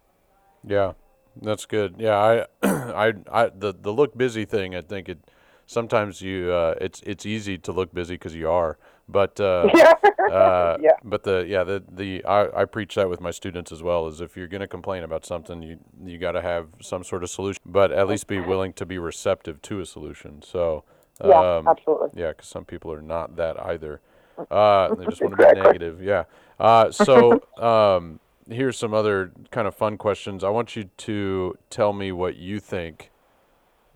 Yeah, 0.66 0.94
that's 1.42 1.66
good. 1.66 1.96
Yeah, 1.98 2.18
I, 2.18 2.46
I, 2.64 3.14
I, 3.32 3.50
the 3.50 3.74
the 3.80 3.92
look 3.92 4.18
busy 4.18 4.46
thing. 4.46 4.76
I 4.76 4.82
think 4.82 5.08
it 5.10 5.20
sometimes 5.66 6.22
you 6.22 6.52
uh, 6.52 6.76
it's 6.82 7.02
it's 7.06 7.26
easy 7.26 7.58
to 7.60 7.72
look 7.72 7.94
busy 7.94 8.16
because 8.16 8.36
you 8.36 8.50
are, 8.50 8.78
but 9.08 9.40
uh, 9.40 9.70
Yeah. 9.76 9.94
uh, 10.32 10.78
Yeah. 10.82 10.92
but 11.04 11.24
the 11.24 11.46
yeah 11.48 11.64
the 11.64 11.84
the 11.90 12.26
I, 12.26 12.62
I 12.62 12.66
preach 12.66 12.96
that 12.96 13.10
with 13.10 13.22
my 13.22 13.32
students 13.32 13.72
as 13.72 13.82
well. 13.84 14.08
Is 14.08 14.20
if 14.20 14.36
you're 14.36 14.48
going 14.48 14.62
to 14.62 14.68
complain 14.68 15.04
about 15.04 15.26
something, 15.26 15.62
you 15.62 15.78
you 16.04 16.18
got 16.18 16.34
to 16.34 16.42
have 16.42 16.68
some 16.82 17.04
sort 17.04 17.24
of 17.24 17.30
solution, 17.30 17.62
but 17.66 17.92
at 17.92 18.08
least 18.08 18.28
be 18.28 18.40
willing 18.40 18.74
to 18.74 18.86
be 18.86 18.98
receptive 18.98 19.62
to 19.64 19.80
a 19.80 19.86
solution. 19.86 20.42
So 20.42 20.84
Yeah, 21.24 21.58
um, 21.58 21.68
absolutely. 21.68 22.10
yeah, 22.16 22.30
because 22.32 22.48
some 22.48 22.66
people 22.66 22.92
are 22.92 23.02
not 23.02 23.36
that 23.38 23.64
either. 23.64 24.02
Uh, 24.50 24.96
they 24.96 25.06
just 25.06 25.22
want 25.22 25.38
to 25.38 25.54
be 25.54 25.62
negative. 25.62 26.02
Yeah. 26.02 26.24
Uh, 26.60 26.92
so 26.92 27.44
um, 27.58 28.20
here's 28.50 28.78
some 28.78 28.94
other 28.94 29.32
kind 29.52 29.68
of 29.68 29.76
fun 29.76 29.98
questions. 29.98 30.44
I 30.44 30.50
want 30.50 30.76
you 30.76 30.90
to 30.98 31.58
tell 31.70 31.94
me 31.94 32.12
what 32.12 32.36
you 32.36 32.60
think 32.60 33.12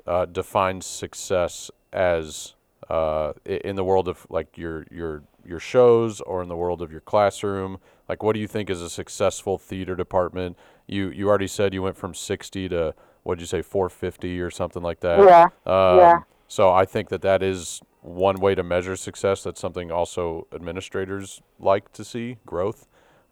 uh, 0.06 0.26
defines 0.26 0.86
success 0.86 1.72
as 1.92 2.56
uh, 2.90 3.34
in 3.46 3.76
the 3.76 3.84
world 3.84 4.08
of 4.08 4.28
like 4.30 4.58
your 4.58 4.86
your 4.92 5.24
your 5.46 5.60
shows 5.60 6.22
or 6.22 6.42
in 6.42 6.50
the 6.50 6.56
world 6.56 6.82
of 6.82 6.92
your 6.92 7.02
classroom. 7.02 7.80
Like, 8.08 8.24
what 8.24 8.34
do 8.34 8.40
you 8.40 8.48
think 8.48 8.70
is 8.70 8.82
a 8.82 8.90
successful 8.90 9.58
theater 9.58 9.96
department? 9.96 10.58
You 10.88 11.10
you 11.10 11.30
already 11.30 11.48
said 11.48 11.74
you 11.74 11.82
went 11.82 11.98
from 11.98 12.14
60 12.14 12.70
to 12.70 12.94
what'd 13.24 13.42
you 13.42 13.48
say 13.48 13.62
450 13.62 14.42
or 14.42 14.52
something 14.52 14.84
like 14.84 15.00
that. 15.02 15.20
Yeah. 15.20 15.44
Um, 15.66 15.98
Yeah. 15.98 16.20
So 16.48 16.72
I 16.72 16.86
think 16.86 17.10
that 17.10 17.22
that 17.22 17.42
is 17.42 17.82
one 18.04 18.36
way 18.40 18.54
to 18.54 18.64
measure 18.64 18.96
success. 18.96 19.44
That's 19.44 19.60
something 19.60 19.92
also 19.92 20.48
administrators 20.54 21.42
like 21.60 21.92
to 21.94 22.04
see 22.04 22.38
growth 22.46 22.88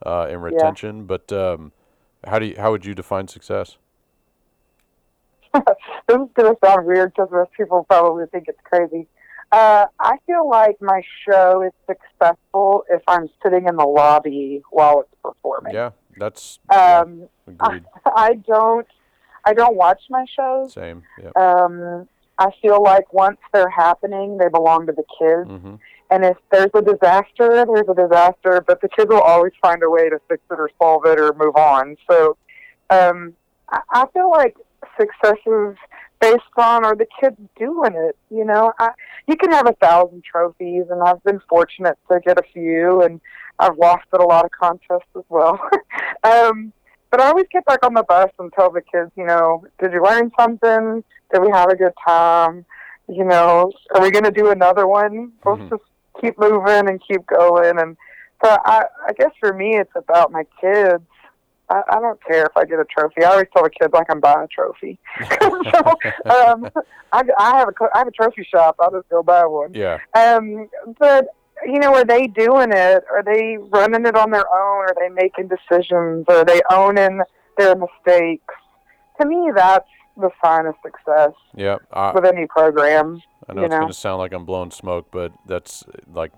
uh, 0.06 0.28
and 0.30 0.42
retention. 0.42 1.06
But 1.06 1.32
um, 1.32 1.72
how 2.26 2.40
do 2.40 2.48
you, 2.48 2.56
how 2.58 2.72
would 2.72 2.86
you 2.86 2.96
define 2.96 3.28
success? 3.28 3.78
this 5.54 5.64
is 6.10 6.30
going 6.34 6.54
to 6.54 6.58
sound 6.64 6.86
weird 6.86 7.14
because 7.14 7.30
most 7.32 7.52
people 7.54 7.86
probably 7.90 8.26
think 8.32 8.46
it's 8.48 8.60
crazy. 8.64 9.08
Uh, 9.52 9.86
I 10.00 10.16
feel 10.26 10.50
like 10.50 10.82
my 10.82 11.02
show 11.28 11.62
is 11.62 11.74
successful 11.86 12.86
if 12.90 13.02
I'm 13.06 13.30
sitting 13.44 13.68
in 13.68 13.76
the 13.76 13.86
lobby 13.86 14.62
while 14.70 15.02
it's 15.02 15.14
performing. 15.22 15.74
Yeah, 15.74 15.92
that's 16.18 16.60
yeah, 16.72 17.00
Um, 17.00 17.28
agreed. 17.48 17.84
I 18.06 18.36
don't, 18.36 18.88
I 19.44 19.54
don't 19.54 19.76
watch 19.76 20.04
my 20.10 20.26
shows. 20.34 20.72
Same. 20.72 21.04
Yeah. 21.22 21.32
Um, 21.36 22.08
I 22.42 22.50
feel 22.60 22.82
like 22.82 23.14
once 23.14 23.38
they're 23.54 23.70
happening, 23.70 24.38
they 24.40 24.50
belong 24.50 24.88
to 24.88 24.94
the 24.94 25.04
kids. 25.20 25.48
hmm 25.48 25.76
And 26.10 26.26
if 26.26 26.38
there's 26.52 26.72
a 26.74 26.82
disaster, 26.82 27.66
there's 27.70 27.88
a 27.88 27.94
disaster, 27.94 28.64
but 28.66 28.82
the 28.82 28.90
kids 28.90 29.10
will 29.10 29.22
always 29.22 29.54
find 29.62 29.84
a 29.84 29.90
way 29.90 30.10
to 30.10 30.20
fix 30.28 30.42
it 30.50 30.60
or 30.60 30.72
solve 30.82 31.06
it 31.06 31.20
or 31.20 31.34
move 31.34 31.56
on. 31.56 31.96
So 32.10 32.38
um, 32.90 33.34
I, 33.70 33.80
I 33.92 34.06
feel 34.14 34.32
like 34.32 34.56
success 35.00 35.38
is 35.46 35.76
based 36.20 36.58
on 36.58 36.84
are 36.84 36.96
the 36.96 37.06
kids 37.20 37.38
doing 37.58 37.94
it. 37.94 38.18
You 38.32 38.46
know, 38.46 38.74
I, 38.80 38.90
you 39.28 39.36
can 39.36 39.52
have 39.52 39.68
a 39.68 39.74
thousand 39.74 40.24
trophies, 40.24 40.86
and 40.90 41.02
I've 41.04 41.24
been 41.24 41.42
fortunate 41.48 41.98
to 42.12 42.20
get 42.26 42.40
a 42.40 42.44
few, 42.54 43.04
and 43.04 43.22
I've 43.60 43.78
lost 43.78 44.06
at 44.14 44.20
a 44.20 44.26
lot 44.26 44.46
of 44.46 44.52
contests 44.52 45.14
as 45.16 45.24
well. 45.30 45.60
um, 46.24 46.74
but 47.12 47.22
I 47.22 47.28
always 47.28 47.46
get 47.52 47.66
back 47.66 47.86
on 47.86 47.94
the 47.94 48.04
bus 48.04 48.32
and 48.40 48.52
tell 48.54 48.72
the 48.72 48.82
kids, 48.82 49.12
you 49.16 49.26
know, 49.26 49.64
did 49.80 49.92
you 49.92 50.02
learn 50.02 50.32
something? 50.40 51.04
Did 51.32 51.42
we 51.42 51.52
have 51.52 51.70
a 51.70 51.76
good 51.76 51.94
time? 52.08 52.66
You 53.08 53.26
know, 53.26 53.72
are 53.94 54.02
we 54.02 54.10
going 54.12 54.24
to 54.24 54.32
do 54.32 54.50
another 54.50 54.88
one? 54.88 55.34
Let's 55.46 55.62
Mhm. 55.62 55.70
just 55.72 55.84
keep 56.22 56.40
moving 56.40 56.88
and 56.88 57.02
keep 57.06 57.26
going. 57.28 57.78
And 57.80 57.98
so 58.44 58.58
I, 58.66 58.86
I 59.08 59.14
guess 59.14 59.32
for 59.40 59.54
me, 59.54 59.78
it's 59.78 59.92
about 59.96 60.32
my 60.32 60.46
kids. 60.62 61.04
I, 61.70 61.82
I 61.90 62.00
don't 62.00 62.22
care 62.24 62.46
if 62.46 62.56
I 62.58 62.66
get 62.66 62.80
a 62.80 62.86
trophy. 62.86 63.24
I 63.24 63.32
always 63.32 63.48
tell 63.54 63.64
the 63.64 63.70
kids 63.70 63.94
like 63.94 64.10
I 64.10 64.14
can 64.14 64.20
buy 64.20 64.44
a 64.44 64.48
trophy. 64.48 65.00
so 65.42 65.80
um, 66.30 66.70
I, 67.14 67.24
I 67.40 67.58
have 67.58 67.70
a 67.70 67.74
I 67.94 67.98
have 68.00 68.08
a 68.08 68.12
trophy 68.12 68.44
shop. 68.50 68.76
I'll 68.80 68.92
just 68.92 69.08
go 69.10 69.24
buy 69.24 69.46
one. 69.46 69.74
Yeah. 69.74 70.00
Um, 70.14 70.70
but 71.00 71.28
you 71.66 71.80
know, 71.80 71.94
are 71.96 72.06
they 72.06 72.28
doing 72.28 72.72
it? 72.72 73.04
Are 73.12 73.24
they 73.24 73.58
running 73.70 74.06
it 74.06 74.16
on 74.16 74.32
their 74.32 74.46
own? 74.48 74.86
Are 74.86 74.96
they 75.00 75.10
making 75.10 75.48
decisions? 75.50 76.26
Are 76.28 76.46
they 76.46 76.62
owning 76.72 77.22
their 77.58 77.76
mistakes? 77.76 78.54
To 79.20 79.28
me, 79.28 79.52
that's 79.56 79.88
the 80.18 80.30
sign 80.44 80.66
of 80.66 80.76
success 80.84 81.32
Yeah. 81.56 81.78
I, 81.94 82.12
with 82.12 82.26
any 82.26 82.48
program. 82.48 83.22
I 83.48 83.54
know 83.54 83.64
it's 83.64 83.72
know. 83.72 83.80
going 83.80 83.92
to 83.92 83.98
sound 83.98 84.20
like 84.20 84.34
I'm 84.34 84.46
blowing 84.46 84.72
smoke, 84.72 85.08
but 85.12 85.32
that's 85.48 85.84
like 86.14 86.32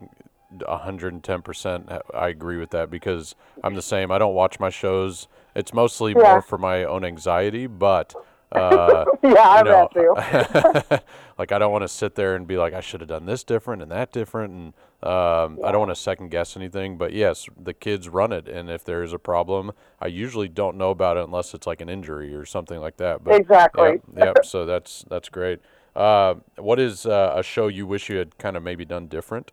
110%. 0.57 2.01
I 2.13 2.27
agree 2.29 2.57
with 2.57 2.69
that 2.71 2.89
because 2.89 3.35
I'm 3.63 3.75
the 3.75 3.81
same. 3.81 4.11
I 4.11 4.17
don't 4.17 4.35
watch 4.35 4.59
my 4.59 4.69
shows. 4.69 5.27
It's 5.55 5.73
mostly 5.73 6.13
Yeah. 6.17 6.31
more 6.33 6.41
for 6.41 6.57
my 6.57 6.83
own 6.83 7.03
anxiety, 7.05 7.67
but 7.67 8.13
uh, 8.55 9.05
Yeah, 9.23 9.33
I 9.33 9.57
you 9.59 9.63
know, 9.63 9.89
bet 9.93 10.89
too. 10.89 10.97
like 11.37 11.51
I 11.51 11.59
don't 11.59 11.71
want 11.71 11.83
to 11.83 11.87
sit 11.87 12.15
there 12.15 12.35
and 12.35 12.45
be 12.45 12.57
like 12.57 12.73
I 12.73 12.81
should 12.81 13.01
have 13.01 13.09
done 13.09 13.25
this 13.25 13.43
different 13.43 13.81
and 13.81 13.91
that 13.91 14.11
different, 14.11 14.53
and 14.53 14.73
um, 15.01 15.59
I 15.63 15.71
don't 15.71 15.79
want 15.79 15.91
to 15.91 15.95
second 15.95 16.29
guess 16.29 16.55
anything. 16.57 16.97
But 16.97 17.13
yes, 17.13 17.47
the 17.61 17.73
kids 17.73 18.09
run 18.09 18.31
it, 18.31 18.47
and 18.47 18.69
if 18.69 18.83
there 18.83 19.03
is 19.03 19.13
a 19.13 19.19
problem, 19.19 19.71
I 19.99 20.07
usually 20.07 20.47
don't 20.47 20.77
know 20.77 20.91
about 20.91 21.17
it 21.17 21.23
unless 21.23 21.53
it's 21.53 21.65
like 21.65 21.81
an 21.81 21.89
injury 21.89 22.35
or 22.35 22.45
something 22.45 22.79
like 22.79 22.97
that. 22.97 23.23
But 23.23 23.35
Exactly. 23.39 24.01
Yep, 24.15 24.35
yep. 24.35 24.45
so 24.45 24.65
that's 24.65 25.05
that's 25.09 25.29
great. 25.29 25.59
Uh, 25.95 26.35
what 26.57 26.79
is 26.79 27.05
uh, 27.05 27.33
a 27.35 27.43
show 27.43 27.67
you 27.67 27.85
wish 27.85 28.09
you 28.09 28.17
had 28.17 28.37
kind 28.37 28.57
of 28.57 28.63
maybe 28.63 28.83
done 28.85 29.07
different? 29.07 29.51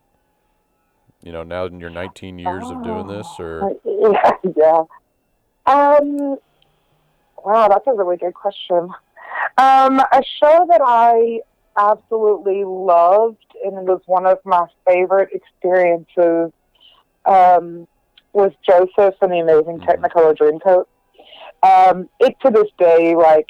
You 1.23 1.31
know, 1.31 1.43
now 1.43 1.65
in 1.65 1.79
your 1.79 1.91
19 1.91 2.39
years 2.39 2.63
of 2.65 2.83
doing 2.83 3.07
this, 3.07 3.27
or 3.37 3.77
yeah, 3.85 4.31
yeah. 4.57 4.83
Um, 5.67 6.37
wow, 7.45 7.67
that's 7.67 7.87
a 7.87 7.93
really 7.93 8.17
good 8.17 8.33
question. 8.33 8.89
Um, 9.57 9.99
a 9.99 10.23
show 10.39 10.65
that 10.69 10.81
I 10.83 11.41
absolutely 11.77 12.63
loved 12.65 13.37
and 13.63 13.77
it 13.77 13.83
was 13.83 14.01
one 14.05 14.25
of 14.25 14.39
my 14.43 14.65
favorite 14.87 15.29
experiences 15.31 16.51
um, 17.25 17.87
was 18.33 18.51
Joseph 18.67 19.15
and 19.21 19.31
the 19.31 19.39
Amazing 19.39 19.79
Mhm. 19.79 19.85
Technicolor 19.85 20.35
Dreamcoat. 20.35 20.85
Um, 21.63 22.09
it 22.19 22.35
to 22.41 22.49
this 22.49 22.69
day, 22.77 23.15
like, 23.15 23.47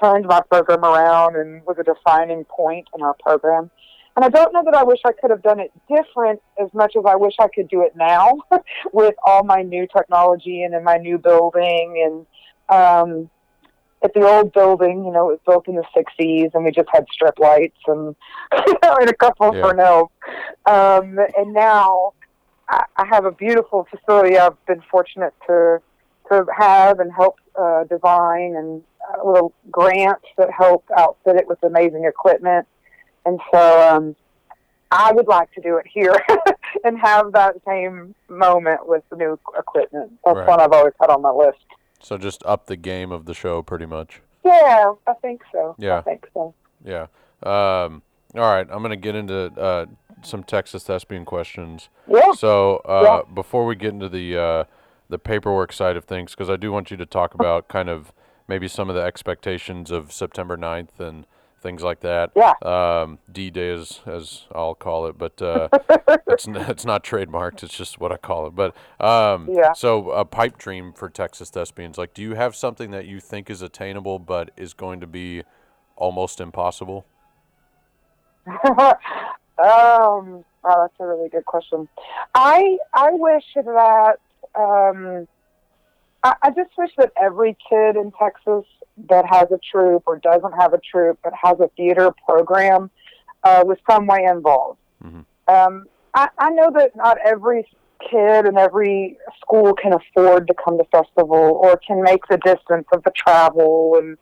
turned 0.00 0.26
my 0.26 0.40
program 0.50 0.84
around 0.84 1.36
and 1.36 1.64
was 1.64 1.78
a 1.78 1.84
defining 1.84 2.44
point 2.44 2.88
in 2.94 3.02
our 3.02 3.14
program. 3.14 3.70
And 4.16 4.24
I 4.24 4.28
don't 4.28 4.52
know 4.52 4.62
that 4.64 4.74
I 4.74 4.82
wish 4.82 4.98
I 5.06 5.12
could 5.12 5.30
have 5.30 5.42
done 5.42 5.60
it 5.60 5.70
different 5.88 6.42
as 6.60 6.72
much 6.74 6.96
as 6.96 7.04
I 7.06 7.14
wish 7.14 7.34
I 7.38 7.46
could 7.48 7.68
do 7.68 7.82
it 7.82 7.94
now 7.94 8.32
with 8.92 9.14
all 9.24 9.44
my 9.44 9.62
new 9.62 9.86
technology 9.86 10.64
and 10.64 10.74
in 10.74 10.82
my 10.82 10.96
new 10.96 11.18
building. 11.18 12.02
And 12.04 12.26
um, 12.68 13.30
at 14.02 14.14
the 14.14 14.20
old 14.22 14.52
building, 14.52 15.04
you 15.04 15.12
know, 15.12 15.30
it 15.30 15.32
was 15.32 15.40
built 15.46 15.66
in 15.68 15.74
the 15.74 15.84
60s 15.96 16.54
and 16.54 16.64
we 16.64 16.70
just 16.70 16.88
had 16.92 17.04
strip 17.12 17.38
lights 17.38 17.78
and, 17.86 18.14
you 18.66 18.74
know, 18.82 18.96
and 19.00 19.10
a 19.10 19.14
couple 19.14 19.48
of 19.48 19.56
Yeah. 19.56 19.62
Fresnels. 19.62 20.10
Um, 20.66 21.18
and 21.36 21.52
now 21.52 22.12
I, 22.68 22.84
I 22.96 23.06
have 23.06 23.24
a 23.24 23.32
beautiful 23.32 23.86
facility 23.90 24.38
I've 24.38 24.64
been 24.66 24.82
fortunate 24.90 25.34
to 25.46 25.80
to 26.30 26.44
have 26.58 27.00
and 27.00 27.10
help 27.10 27.36
uh, 27.58 27.84
design 27.84 28.54
and 28.54 28.82
uh, 29.08 29.26
little 29.26 29.54
grants 29.70 30.26
that 30.36 30.50
help 30.50 30.84
outfit 30.96 31.36
it 31.36 31.48
with 31.48 31.62
amazing 31.62 32.04
equipment. 32.04 32.66
And 33.24 33.40
so 33.52 33.88
um, 33.88 34.14
I 34.90 35.10
would 35.12 35.26
like 35.26 35.50
to 35.52 35.62
do 35.62 35.78
it 35.78 35.86
here 35.90 36.14
and 36.84 36.98
have 36.98 37.32
that 37.32 37.56
same 37.66 38.14
moment 38.28 38.86
with 38.86 39.04
the 39.10 39.16
new 39.16 39.38
equipment. 39.58 40.12
That's 40.24 40.36
Right. 40.36 40.46
one 40.48 40.60
I've 40.60 40.72
always 40.72 40.92
had 41.00 41.08
on 41.10 41.22
my 41.22 41.30
list. 41.30 41.58
So 42.00 42.16
just 42.18 42.42
up 42.44 42.66
the 42.66 42.76
game 42.76 43.12
of 43.12 43.24
the 43.26 43.34
show, 43.34 43.62
pretty 43.62 43.86
much. 43.86 44.20
Yeah, 44.44 44.92
I 45.06 45.12
think 45.14 45.42
so. 45.52 45.74
Yeah. 45.78 45.98
I 45.98 46.02
think 46.02 46.26
so. 46.34 46.54
Yeah. 46.84 47.06
Um, 47.42 48.02
all 48.34 48.42
right, 48.42 48.66
I'm 48.70 48.82
gonna 48.82 48.96
get 48.96 49.14
into 49.14 49.46
uh, 49.58 49.86
some 50.22 50.42
Texas 50.44 50.84
thespian 50.84 51.24
questions. 51.24 51.88
Yeah. 52.06 52.32
So 52.32 52.76
uh, 52.84 53.02
Yeah. 53.26 53.34
before 53.34 53.64
we 53.66 53.74
get 53.76 53.92
into 53.92 54.08
the 54.08 54.36
uh, 54.38 54.64
the 55.08 55.18
paperwork 55.18 55.72
side 55.72 55.96
of 55.96 56.04
things, 56.04 56.32
because 56.32 56.50
I 56.50 56.56
do 56.56 56.70
want 56.72 56.90
you 56.90 56.96
to 56.98 57.06
talk 57.06 57.34
about 57.34 57.68
kind 57.68 57.88
of 57.88 58.12
maybe 58.46 58.68
some 58.68 58.88
of 58.88 58.94
the 58.96 59.02
expectations 59.02 59.90
of 59.90 60.12
September 60.12 60.56
9th 60.56 60.98
and 60.98 61.26
things 61.68 61.82
like 61.82 62.00
that. 62.00 62.30
Yeah. 62.34 62.54
Um, 62.62 63.18
D 63.30 63.50
Day, 63.50 63.70
as, 63.70 64.00
as 64.06 64.44
I'll 64.54 64.74
call 64.74 65.06
it, 65.06 65.18
but 65.18 65.40
uh, 65.42 65.68
it's, 66.26 66.48
n- 66.48 66.56
it's 66.56 66.86
not 66.86 67.04
trademarked. 67.04 67.62
It's 67.62 67.76
just 67.76 68.00
what 68.00 68.10
I 68.10 68.16
call 68.16 68.46
it. 68.46 68.54
But 68.54 68.74
um, 69.04 69.50
Yeah. 69.52 69.74
so 69.74 70.10
a 70.10 70.24
pipe 70.24 70.56
dream 70.56 70.94
for 70.94 71.10
Texas 71.10 71.50
thespians. 71.50 71.98
Like, 71.98 72.14
do 72.14 72.22
you 72.22 72.34
have 72.36 72.56
something 72.56 72.90
that 72.92 73.04
you 73.04 73.20
think 73.20 73.50
is 73.50 73.60
attainable 73.60 74.18
but 74.18 74.50
is 74.56 74.72
going 74.72 75.00
to 75.00 75.06
be 75.06 75.42
almost 75.96 76.40
impossible? 76.40 77.04
um, 78.46 78.94
wow, 79.58 80.44
that's 80.64 80.94
a 81.00 81.06
really 81.06 81.28
good 81.28 81.44
question. 81.44 81.86
I 82.34 82.78
I 82.94 83.10
wish 83.12 83.44
that 83.56 84.16
um, 84.54 85.28
I, 86.22 86.34
I 86.42 86.50
just 86.50 86.70
wish 86.78 86.92
that 86.96 87.12
every 87.20 87.58
kid 87.68 87.96
in 87.96 88.10
Texas 88.18 88.64
that 89.08 89.24
has 89.26 89.50
a 89.50 89.58
troop 89.70 90.02
or 90.06 90.18
doesn't 90.18 90.52
have 90.52 90.72
a 90.72 90.78
troop 90.78 91.18
but 91.22 91.32
has 91.40 91.58
a 91.60 91.68
theater 91.76 92.12
program 92.26 92.90
uh, 93.44 93.62
was 93.64 93.78
some 93.88 94.06
way 94.06 94.24
involved. 94.28 94.78
Mhm. 95.04 95.24
Um, 95.46 95.86
I, 96.14 96.28
I 96.38 96.50
know 96.50 96.70
that 96.74 96.96
not 96.96 97.18
every 97.24 97.66
kid 98.10 98.46
and 98.46 98.58
every 98.58 99.18
school 99.40 99.74
can 99.74 99.92
afford 99.92 100.46
to 100.48 100.54
come 100.54 100.78
to 100.78 100.84
festival 100.84 101.60
or 101.62 101.76
can 101.78 102.02
make 102.02 102.26
the 102.28 102.38
distance 102.38 102.86
of 102.92 103.02
the 103.04 103.12
travel 103.16 103.96
and 103.98 104.16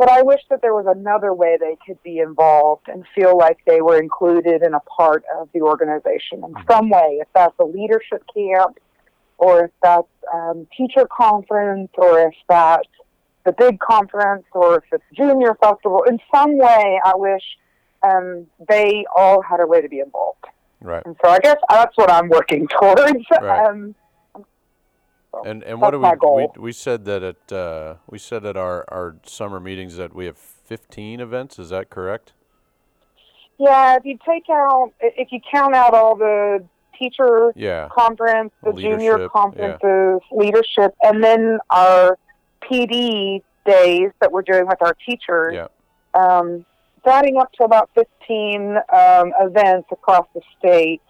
but 0.00 0.08
I 0.08 0.22
wish 0.22 0.40
that 0.48 0.62
there 0.62 0.72
was 0.72 0.86
another 0.88 1.34
way 1.34 1.58
they 1.60 1.76
could 1.86 2.02
be 2.02 2.20
involved 2.20 2.88
and 2.88 3.04
feel 3.14 3.36
like 3.36 3.58
they 3.66 3.82
were 3.82 4.00
included 4.00 4.62
in 4.62 4.72
a 4.72 4.80
part 4.80 5.24
of 5.38 5.50
the 5.52 5.60
organization 5.60 6.42
in 6.42 6.54
some 6.66 6.88
way. 6.88 7.18
If 7.20 7.28
that's 7.34 7.54
a 7.58 7.66
leadership 7.66 8.24
camp, 8.34 8.78
or 9.36 9.66
if 9.66 9.70
that's 9.82 10.08
um, 10.32 10.66
teacher 10.74 11.06
conference, 11.06 11.90
or 11.98 12.28
if 12.28 12.34
that's 12.48 12.88
the 13.44 13.52
big 13.52 13.78
conference, 13.80 14.44
or 14.52 14.78
if 14.78 14.84
it's 14.92 15.04
junior 15.16 15.54
festival. 15.62 16.04
In 16.08 16.18
some 16.32 16.58
way, 16.58 17.00
I 17.04 17.12
wish 17.14 17.42
um, 18.02 18.46
they 18.68 19.04
all 19.16 19.42
had 19.42 19.60
a 19.60 19.66
way 19.66 19.80
to 19.80 19.88
be 19.88 20.00
involved. 20.00 20.44
Right. 20.80 21.04
And 21.04 21.16
so 21.22 21.30
I 21.30 21.38
guess 21.38 21.56
that's 21.68 21.96
what 21.96 22.10
I'm 22.10 22.28
working 22.28 22.66
towards. 22.80 23.24
Right. 23.30 23.66
Um, 23.66 23.94
so 25.32 25.42
And 25.44 25.62
and 25.62 25.80
what 25.80 25.90
do 25.92 26.00
we, 26.00 26.08
we 26.36 26.48
we 26.58 26.72
said 26.72 27.04
that 27.04 27.22
at 27.22 27.52
uh, 27.52 27.94
we 28.08 28.18
said 28.18 28.44
at 28.44 28.56
our 28.56 28.84
our 28.88 29.16
summer 29.24 29.60
meetings 29.60 29.96
that 29.96 30.14
we 30.14 30.26
have 30.26 30.36
15 30.36 31.20
events. 31.20 31.58
Is 31.58 31.70
that 31.70 31.90
correct? 31.90 32.32
Yeah, 33.58 33.96
if 33.96 34.04
you 34.04 34.18
take 34.26 34.44
out, 34.50 34.92
if 35.00 35.30
you 35.30 35.40
count 35.52 35.74
out 35.74 35.92
all 35.92 36.16
the 36.16 36.64
teacher 36.98 37.52
Yeah. 37.54 37.88
conference, 37.92 38.52
the 38.62 38.70
Leadership, 38.70 38.98
junior 38.98 39.20
yeah. 39.20 39.28
conferences, 39.28 40.20
leadership, 40.32 40.94
and 41.02 41.22
then 41.22 41.58
our 41.68 42.18
PD 42.62 43.42
days 43.66 44.10
that 44.20 44.32
we're 44.32 44.42
doing 44.42 44.66
with 44.66 44.80
our 44.80 44.94
teachers, 45.06 45.54
Yeah. 45.54 45.68
um, 46.14 46.64
adding 47.06 47.36
up 47.38 47.52
to 47.52 47.64
about 47.64 47.90
15 47.94 48.76
um, 48.92 49.32
events 49.40 49.88
across 49.90 50.26
the 50.34 50.40
state 50.58 51.00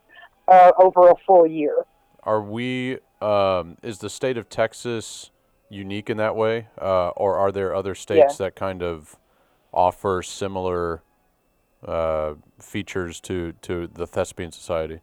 uh, 0.49 0.73
over 0.79 1.09
a 1.11 1.15
full 1.27 1.47
year. 1.47 1.85
Are 2.23 2.43
we? 2.43 2.99
Um, 3.21 3.77
is 3.83 3.99
the 3.99 4.11
state 4.11 4.39
of 4.39 4.49
Texas 4.49 5.31
unique 5.69 6.09
in 6.11 6.17
that 6.17 6.35
way, 6.35 6.69
uh, 6.81 7.09
or 7.11 7.37
are 7.37 7.53
there 7.53 7.75
other 7.75 7.95
states 7.95 8.37
that 8.39 8.57
kind 8.57 8.83
of 8.83 9.17
offer 9.73 10.23
similar 10.23 11.03
uh, 11.87 12.35
features 12.59 13.21
to 13.21 13.53
to 13.63 13.87
the 13.87 14.07
Thespian 14.07 14.53
Society? 14.53 15.01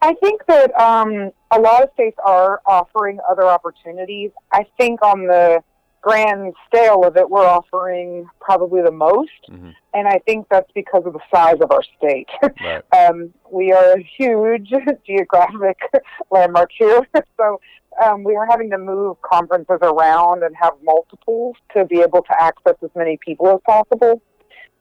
I 0.00 0.14
think 0.14 0.46
that 0.46 0.78
um, 0.78 1.32
a 1.50 1.58
lot 1.60 1.82
of 1.82 1.90
states 1.94 2.18
are 2.24 2.60
offering 2.66 3.18
other 3.30 3.44
opportunities. 3.44 4.30
I 4.52 4.64
think 4.78 5.02
on 5.02 5.26
the 5.26 5.62
grand 6.00 6.54
scale 6.66 7.04
of 7.04 7.16
it, 7.16 7.28
we're 7.28 7.46
offering 7.46 8.28
probably 8.40 8.80
the 8.82 8.92
most, 8.92 9.30
Mhm. 9.50 9.74
and 9.94 10.06
I 10.06 10.18
think 10.20 10.46
that's 10.48 10.70
because 10.72 11.04
of 11.04 11.12
the 11.14 11.20
size 11.34 11.60
of 11.60 11.72
our 11.72 11.82
state. 11.96 12.28
Right. 12.42 12.82
um, 12.96 13.34
we 13.50 13.72
are 13.72 13.94
a 13.94 14.02
huge 14.16 14.72
geographic 15.06 15.78
landmark 16.30 16.70
here, 16.72 17.04
so 17.36 17.60
um, 18.00 18.22
we 18.22 18.36
are 18.36 18.46
having 18.46 18.70
to 18.70 18.78
move 18.78 19.20
conferences 19.22 19.78
around 19.82 20.44
and 20.44 20.54
have 20.56 20.74
multiples 20.84 21.56
to 21.74 21.84
be 21.84 22.00
able 22.00 22.22
to 22.22 22.40
access 22.42 22.76
as 22.82 22.90
many 22.94 23.16
people 23.16 23.48
as 23.48 23.60
possible. 23.66 24.22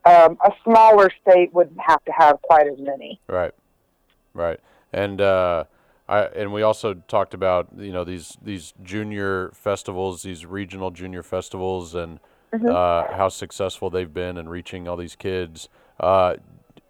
Um, 0.05 0.37
a 0.45 0.51
smaller 0.63 1.09
state 1.21 1.51
wouldn't 1.53 1.79
have 1.81 2.05
to 2.05 2.11
have 2.11 2.39
quite 2.43 2.67
as 2.67 2.77
many. 2.77 3.19
Right, 3.27 3.53
right, 4.35 4.59
and 4.93 5.21
uh, 5.21 5.65
I 6.07 6.23
and 6.23 6.53
we 6.53 6.61
also 6.61 6.93
talked 6.93 7.33
about 7.33 7.67
you 7.77 7.91
know 7.91 8.03
these 8.03 8.37
these 8.41 8.73
junior 8.83 9.51
festivals, 9.53 10.23
these 10.23 10.45
regional 10.45 10.91
junior 10.91 11.23
festivals, 11.23 11.95
and 11.95 12.19
uh, 12.53 13.13
how 13.13 13.29
successful 13.29 13.89
they've 13.89 14.13
been 14.13 14.37
in 14.37 14.47
reaching 14.49 14.87
all 14.87 14.97
these 14.97 15.15
kids. 15.15 15.69
Uh, 15.99 16.35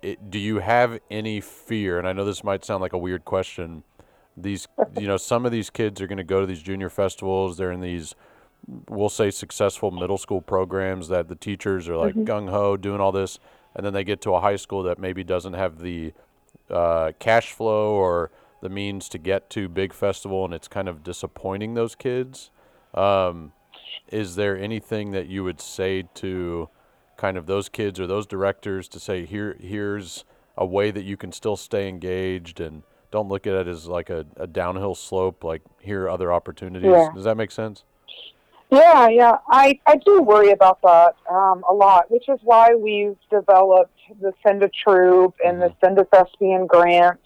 it, 0.02 0.30
do 0.30 0.38
you 0.38 0.60
have 0.60 1.00
any 1.10 1.42
fear? 1.42 1.98
And 1.98 2.08
I 2.08 2.14
know 2.14 2.24
this 2.24 2.44
might 2.44 2.64
sound 2.64 2.82
like 2.82 2.94
a 2.94 2.98
weird 2.98 3.26
question. 3.26 3.84
These 4.36 4.68
you 5.00 5.08
know 5.08 5.18
some 5.18 5.46
of 5.46 5.52
these 5.52 5.70
kids 5.72 6.00
are 6.00 6.08
going 6.08 6.18
to 6.18 6.24
go 6.24 6.42
to 6.42 6.46
these 6.46 6.62
junior 6.62 6.90
festivals. 6.90 7.58
They're 7.58 7.72
in 7.72 7.82
these 7.82 8.14
we'll 8.90 9.10
say 9.10 9.32
successful 9.32 9.92
middle 9.92 10.18
school 10.18 10.42
programs 10.42 11.08
that 11.08 11.28
the 11.28 11.36
teachers 11.36 11.88
are 11.88 11.96
like 11.96 12.16
gung 12.16 12.50
ho 12.50 12.78
doing 12.78 13.00
all 13.00 13.12
this, 13.12 13.40
and 13.76 13.86
then 13.86 13.94
they 13.94 14.04
get 14.04 14.22
to 14.22 14.34
a 14.34 14.42
high 14.42 14.56
school 14.56 14.84
that 14.84 15.00
maybe 15.00 15.24
doesn't 15.24 15.54
have 15.54 15.80
the 15.80 16.14
uh, 16.70 17.12
cash 17.20 17.52
flow 17.52 17.92
or 17.94 18.32
the 18.62 18.70
means 18.70 19.08
to 19.10 19.18
get 19.18 19.50
to 19.52 19.70
big 19.70 19.94
festival, 19.94 20.46
and 20.46 20.54
it's 20.54 20.68
kind 20.68 20.88
of 20.90 21.04
disappointing 21.04 21.74
those 21.76 21.96
kids. 21.96 22.50
Um, 22.94 23.52
is 24.10 24.36
there 24.36 24.58
anything 24.58 25.12
that 25.12 25.28
you 25.28 25.44
would 25.44 25.62
say 25.62 26.04
to 26.16 26.70
kind 27.18 27.38
of 27.38 27.46
those 27.46 27.70
kids 27.70 28.00
or 28.00 28.08
those 28.08 28.26
directors 28.28 28.88
to 28.88 29.00
say 29.00 29.26
here 29.26 29.58
here's 29.60 30.24
a 30.56 30.66
way 30.66 30.92
that 30.92 31.04
you 31.04 31.18
can 31.18 31.32
still 31.32 31.58
stay 31.58 31.88
engaged 31.90 32.60
and 32.60 32.84
don't 33.12 33.28
look 33.28 33.48
at 33.48 33.54
it 33.54 33.68
as 33.68 33.88
like 33.88 34.10
a, 34.10 34.26
a 34.36 34.46
downhill 34.46 34.94
slope 34.94 35.44
like 35.44 35.62
here 35.82 36.04
are 36.04 36.10
other 36.10 36.32
opportunities 36.32 36.90
Yeah. 36.92 37.10
does 37.16 37.24
that 37.24 37.36
make 37.36 37.52
sense 37.52 37.84
Yeah, 38.70 39.08
yeah. 39.08 39.38
I, 39.50 39.80
I 39.86 39.96
do 39.96 40.22
worry 40.22 40.52
about 40.52 40.82
that 40.82 41.16
um, 41.30 41.64
a 41.70 41.74
lot, 41.74 42.12
which 42.12 42.28
is 42.28 42.40
why 42.44 42.76
we've 42.76 43.16
developed 43.30 43.98
the 44.20 44.34
Send 44.46 44.62
a 44.62 44.70
Troop 44.70 45.36
and 45.44 45.62
the 45.62 45.74
Send 45.82 45.98
a 46.00 46.04
Thespian 46.06 46.68
grants. 46.68 47.24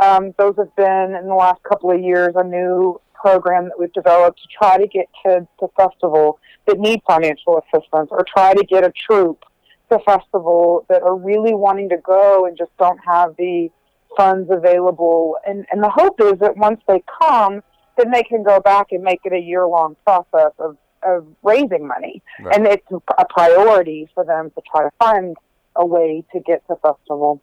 Um, 0.00 0.34
those 0.36 0.56
have 0.56 0.74
been, 0.74 1.14
in 1.14 1.28
the 1.28 1.34
last 1.34 1.62
couple 1.62 1.92
of 1.92 2.00
years, 2.00 2.34
a 2.34 2.42
new 2.42 3.00
program 3.14 3.64
that 3.64 3.78
we've 3.78 3.92
developed 3.92 4.40
to 4.42 4.48
try 4.48 4.76
to 4.76 4.86
get 4.88 5.06
kids 5.24 5.46
to 5.60 5.68
festival 5.76 6.40
that 6.66 6.78
need 6.78 7.00
financial 7.06 7.62
assistance 7.62 8.08
or 8.10 8.24
try 8.36 8.52
to 8.52 8.64
get 8.64 8.84
a 8.84 8.92
troop 9.08 9.44
to 9.90 9.98
festival 10.00 10.84
that 10.88 11.02
are 11.02 11.16
really 11.16 11.54
wanting 11.54 11.88
to 11.90 11.96
go 11.98 12.46
and 12.46 12.58
just 12.58 12.76
don't 12.78 12.98
have 13.06 13.34
the 13.38 13.70
funds 14.16 14.50
available. 14.50 15.36
And, 15.46 15.66
and 15.70 15.82
the 15.82 15.88
hope 15.90 16.20
is 16.20 16.38
that 16.40 16.56
once 16.56 16.80
they 16.88 17.02
come, 17.20 17.62
then 17.96 18.10
they 18.10 18.22
can 18.22 18.42
go 18.42 18.60
back 18.60 18.88
and 18.92 19.02
make 19.02 19.20
it 19.24 19.32
a 19.32 19.38
year 19.38 19.66
long 19.66 19.96
process 20.04 20.52
of, 20.58 20.76
of 21.02 21.26
raising 21.42 21.86
money. 21.86 22.22
Right. 22.40 22.56
And 22.56 22.66
it's 22.66 22.86
a 23.18 23.24
priority 23.28 24.08
for 24.14 24.24
them 24.24 24.50
to 24.50 24.62
try 24.70 24.82
to 24.84 24.90
find 24.98 25.36
a 25.76 25.84
way 25.84 26.24
to 26.32 26.40
get 26.40 26.66
to 26.68 26.76
festival. 26.76 27.40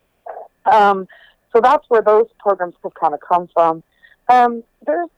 Um, 0.66 1.08
so 1.54 1.60
that's 1.62 1.86
where 1.90 2.02
those 2.02 2.28
programs 2.40 2.76
have 2.84 2.94
kind 2.94 3.14
of 3.14 3.20
come 3.20 3.50
from. 3.54 3.84
Um, 4.30 4.64
there's 4.86 5.10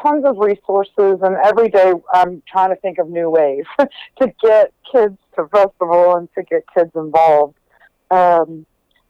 tons 0.00 0.24
of 0.24 0.38
resources, 0.38 1.18
and 1.22 1.36
every 1.44 1.68
day 1.68 1.92
I'm 2.12 2.42
trying 2.46 2.70
to 2.70 2.76
think 2.76 2.98
of 2.98 3.08
new 3.08 3.28
ways 3.28 3.64
to 3.78 4.32
get 4.42 4.72
kids 4.90 5.18
to 5.36 5.48
festival 5.48 6.16
and 6.16 6.28
to 6.34 6.42
get 6.44 6.62
kids 6.76 6.90
involved. 6.94 7.56
Um, 8.10 8.66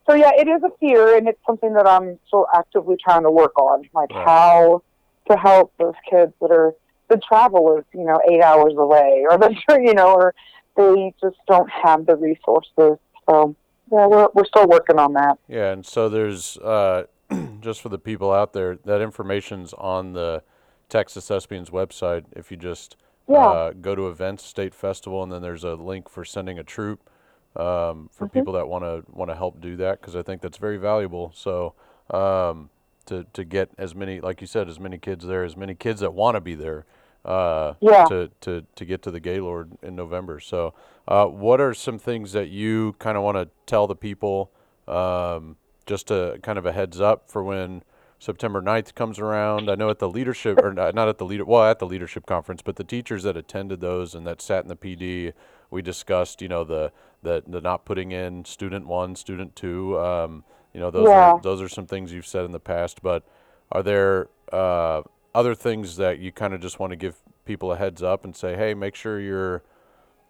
so 0.09 0.15
yeah, 0.17 0.31
it 0.37 0.49
is 0.49 0.63
a 0.63 0.71
fear, 0.81 1.17
and 1.17 1.29
it's 1.29 1.39
something 1.47 1.75
that 1.75 1.87
I'm 1.87 2.19
still 2.27 2.47
actively 2.55 2.97
trying 3.03 3.23
to 3.25 3.31
work 3.31 3.59
on, 3.59 3.89
like 3.95 4.11
Right. 4.11 4.27
how 4.27 4.83
to 5.31 5.37
help 5.37 5.73
those 5.79 5.95
kids 6.09 6.33
that 6.41 6.51
are 6.51 6.75
the 7.09 7.21
travel 7.29 7.77
is 7.79 7.85
you 7.93 8.05
know 8.05 8.21
eight 8.31 8.43
hours 8.43 8.75
away, 8.77 9.25
or 9.29 9.39
the 9.39 9.55
you 9.83 9.95
know, 9.95 10.15
or 10.15 10.35
they 10.77 11.15
just 11.21 11.37
don't 11.49 11.69
have 11.71 12.07
the 12.07 12.17
resources. 12.17 12.99
So 13.29 13.57
yeah, 13.93 14.07
we're 14.07 14.29
we're 14.35 14.45
still 14.45 14.67
working 14.69 14.99
on 14.99 15.15
that. 15.15 15.39
Yeah, 15.49 15.73
and 15.73 15.85
so 15.85 16.09
there's 16.09 16.57
uh, 16.59 17.05
just 17.61 17.81
for 17.81 17.89
the 17.89 17.99
people 17.99 18.33
out 18.33 18.53
there 18.53 18.77
that 18.85 19.01
information's 19.01 19.73
on 19.75 20.13
the 20.13 20.43
Texas 20.89 21.27
Thespians 21.29 21.71
website. 21.71 22.25
If 22.33 22.51
you 22.51 22.57
just 22.57 22.97
Yeah. 23.29 23.39
uh, 23.47 23.73
go 23.73 23.95
to 23.95 24.09
events, 24.09 24.45
state 24.45 24.75
festival, 24.75 25.23
and 25.23 25.33
then 25.33 25.43
there's 25.43 25.65
a 25.65 25.75
link 25.75 26.09
for 26.09 26.25
sending 26.25 26.59
a 26.59 26.65
troop 26.65 27.09
um, 27.57 28.09
for 28.13 28.29
people 28.29 28.53
that 28.55 28.69
want 28.69 28.85
to 28.85 29.05
want 29.11 29.31
to 29.31 29.37
help 29.37 29.61
do 29.61 29.77
that 29.77 30.01
because 30.01 30.15
I 30.15 30.23
think 30.23 30.41
that's 30.43 30.59
very 30.59 30.77
valuable. 30.77 31.33
So 31.35 31.75
um, 32.11 32.71
to 33.11 33.27
to 33.35 33.45
get 33.45 33.71
as 33.79 33.95
many, 33.95 34.21
like 34.21 34.41
you 34.41 34.47
said, 34.47 34.69
as 34.69 34.81
many 34.81 34.99
kids 34.99 35.27
there, 35.27 35.45
as 35.45 35.57
many 35.57 35.75
kids 35.75 36.01
that 36.01 36.15
want 36.15 36.35
to 36.37 36.41
be 36.41 36.55
there. 36.55 36.87
Uh, 37.23 37.75
Yeah. 37.83 38.07
to, 38.07 38.31
to, 38.41 38.65
to 38.77 38.85
get 38.87 39.03
to 39.03 39.11
the 39.11 39.21
Gaylord 39.21 39.73
in 39.83 39.95
November. 39.95 40.41
So, 40.41 40.73
uh, 41.07 41.27
what 41.27 41.61
are 41.61 41.75
some 41.75 41.99
things 41.99 42.33
that 42.33 42.49
you 42.49 42.95
kind 42.99 43.19
of 43.19 43.23
want 43.23 43.37
to 43.37 43.51
tell 43.67 43.87
the 43.87 43.95
people 43.95 44.51
um, 44.89 45.57
just 45.85 46.07
to 46.09 46.39
kind 46.43 46.59
of 46.59 46.65
a 46.65 46.73
heads 46.73 46.99
up 46.99 47.31
for 47.31 47.45
when 47.45 47.83
September 48.19 48.63
9th 48.63 48.95
comes 48.95 49.19
around? 49.19 49.71
I 49.71 49.75
know 49.75 49.91
at 49.91 49.99
the 49.99 50.09
leadership, 50.09 50.61
or 50.63 50.73
not, 50.73 50.95
not 50.95 51.09
at 51.09 51.19
the 51.19 51.27
leader, 51.27 51.45
well, 51.45 51.65
at 51.65 51.79
the 51.79 51.87
leadership 51.87 52.25
conference, 52.25 52.63
but 52.63 52.77
the 52.77 52.85
teachers 52.85 53.23
that 53.25 53.37
attended 53.37 53.83
those 53.83 54.15
and 54.15 54.27
that 54.27 54.41
sat 54.41 54.63
in 54.65 54.69
the 54.69 54.77
PD, 54.77 55.35
we 55.71 55.83
discussed, 55.83 56.41
you 56.41 56.49
know, 56.49 56.65
the, 56.65 56.91
the, 57.23 57.43
the 57.47 57.61
not 57.61 57.85
putting 57.85 58.13
in 58.13 58.47
student 58.47 58.87
one, 58.87 59.15
student 59.15 59.55
two. 59.55 60.01
Um, 60.01 60.43
you 60.73 60.81
know, 60.81 60.91
those 60.91 61.09
Yeah. 61.09 61.33
are, 61.35 61.41
those 61.43 61.61
are 61.61 61.69
some 61.69 61.87
things 61.87 62.13
you've 62.13 62.27
said 62.27 62.45
in 62.45 62.53
the 62.53 62.61
past, 62.61 63.03
but 63.03 63.25
are 63.73 63.83
there 63.83 64.29
uh, 64.53 65.03
other 65.35 65.55
things 65.55 65.97
that 65.97 66.19
you 66.19 66.33
kind 66.33 66.55
of 66.55 66.61
just 66.61 66.79
want 66.79 66.91
to 66.91 66.97
give 66.97 67.17
people 67.45 67.73
a 67.73 67.77
heads 67.77 68.03
up 68.03 68.25
and 68.25 68.35
say, 68.37 68.57
hey, 68.57 68.75
make 68.75 68.95
sure 68.95 69.21
you're 69.21 69.63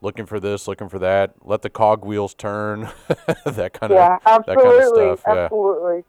looking 0.01 0.27
for 0.27 0.41
this, 0.41 0.67
looking 0.67 0.89
for 0.89 0.99
that, 0.99 1.35
let 1.43 1.63
the 1.63 1.71
cog 1.71 2.05
wheels 2.05 2.35
turn, 2.35 2.89
that 3.45 3.73
kind 3.73 3.93
Yeah, 3.93 4.17
of 4.25 4.47
that 4.47 4.59
kind 4.59 4.79
of 4.79 4.85
absolutely, 4.85 5.17
stuff. 5.17 5.25
Yeah. 5.27 5.45
absolutely. 5.45 6.05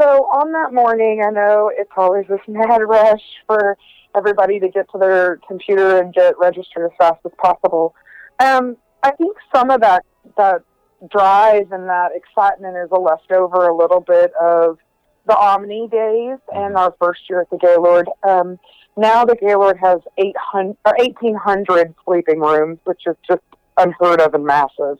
So 0.00 0.24
on 0.24 0.50
that 0.52 0.74
morning, 0.74 1.22
I 1.24 1.30
know 1.30 1.70
it's 1.72 1.90
always 1.96 2.26
this 2.28 2.40
mad 2.48 2.78
rush 2.78 3.22
for 3.46 3.76
everybody 4.16 4.58
to 4.60 4.68
get 4.68 4.90
to 4.92 4.98
their 4.98 5.38
computer 5.46 6.00
and 6.00 6.12
get 6.12 6.38
registered 6.38 6.90
as 6.90 6.96
fast 6.98 7.20
as 7.24 7.32
possible. 7.38 7.94
Um, 8.40 8.76
I 9.02 9.12
think 9.12 9.36
some 9.54 9.70
of 9.70 9.80
that 9.82 10.04
that 10.36 10.62
drive 11.10 11.72
and 11.72 11.88
that 11.88 12.10
excitement 12.14 12.76
is 12.76 12.88
a 12.92 12.98
leftover 12.98 13.68
a 13.68 13.76
little 13.76 14.00
bit 14.00 14.32
of 14.40 14.78
the 15.26 15.36
Omni 15.36 15.88
days 15.88 16.38
and 16.54 16.76
our 16.76 16.94
first 17.00 17.22
year 17.28 17.40
at 17.40 17.50
the 17.50 17.56
Gaylord. 17.56 18.08
Um, 18.28 18.58
now 18.96 19.24
the 19.24 19.36
Gaylord 19.36 19.78
has 19.82 20.00
800 20.18 20.76
or 20.84 20.94
1,800 20.98 21.94
sleeping 22.04 22.40
rooms, 22.40 22.78
which 22.84 23.02
is 23.06 23.16
just 23.26 23.42
unheard 23.76 24.20
of 24.20 24.34
and 24.34 24.44
massive. 24.44 24.98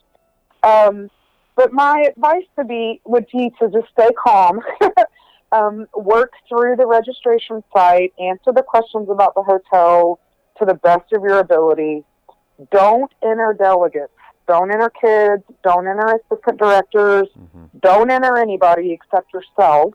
Um, 0.62 1.10
but 1.56 1.72
my 1.72 2.06
advice 2.08 2.46
to 2.58 2.64
be 2.64 3.00
would 3.04 3.26
be 3.32 3.50
to 3.60 3.68
just 3.70 3.86
stay 3.92 4.08
calm, 4.18 4.60
um, 5.52 5.86
work 5.94 6.32
through 6.48 6.76
the 6.76 6.86
registration 6.86 7.62
site, 7.74 8.12
answer 8.18 8.52
the 8.52 8.64
questions 8.66 9.08
about 9.10 9.34
the 9.34 9.42
hotel 9.42 10.18
to 10.58 10.64
the 10.64 10.74
best 10.74 11.12
of 11.12 11.22
your 11.22 11.38
ability. 11.38 12.02
Don't 12.72 13.12
enter 13.22 13.54
delegates. 13.56 14.12
Don't 14.46 14.70
enter 14.70 14.90
kids. 14.90 15.42
Don't 15.62 15.86
enter 15.86 16.20
assistant 16.30 16.58
directors. 16.58 17.28
Mm-hmm. 17.38 17.78
Don't 17.80 18.10
enter 18.10 18.36
anybody 18.36 18.92
except 18.92 19.32
yourself. 19.32 19.94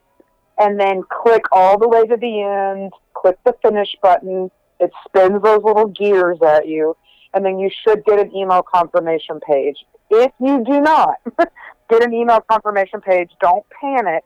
And 0.60 0.80
then 0.80 1.04
click 1.10 1.44
all 1.52 1.78
the 1.78 1.88
way 1.88 2.06
to 2.06 2.18
the 2.18 2.42
end. 2.42 2.92
Click 3.14 3.38
the 3.46 3.56
finish 3.62 3.96
button. 4.02 4.50
It 4.80 4.92
spins 5.08 5.42
those 5.44 5.62
little 5.64 5.88
gears 5.88 6.40
at 6.46 6.68
you. 6.68 6.96
And 7.34 7.46
then 7.46 7.60
you 7.60 7.70
should 7.86 8.04
get 8.06 8.20
an 8.20 8.36
email 8.36 8.64
confirmation 8.64 9.40
page. 9.40 9.78
If 10.10 10.32
you 10.40 10.64
do 10.66 10.82
not 10.82 11.16
get 11.90 12.04
an 12.04 12.14
email 12.14 12.42
confirmation 12.50 13.02
page, 13.02 13.30
don't 13.40 13.66
panic. 13.80 14.24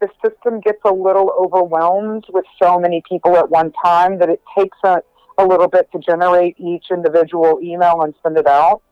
The 0.00 0.08
system 0.22 0.60
gets 0.60 0.80
a 0.84 0.92
little 0.92 1.32
overwhelmed 1.38 2.26
with 2.30 2.44
so 2.62 2.78
many 2.78 3.02
people 3.08 3.36
at 3.36 3.48
one 3.48 3.72
time 3.84 4.18
that 4.18 4.28
it 4.28 4.42
takes 4.58 4.76
a, 4.84 5.00
a 5.38 5.46
little 5.46 5.68
bit 5.68 5.88
to 5.92 5.98
generate 5.98 6.56
each 6.58 6.86
individual 6.90 7.60
email 7.62 8.02
and 8.02 8.12
send 8.22 8.36
it 8.36 8.46
out. 8.46 8.82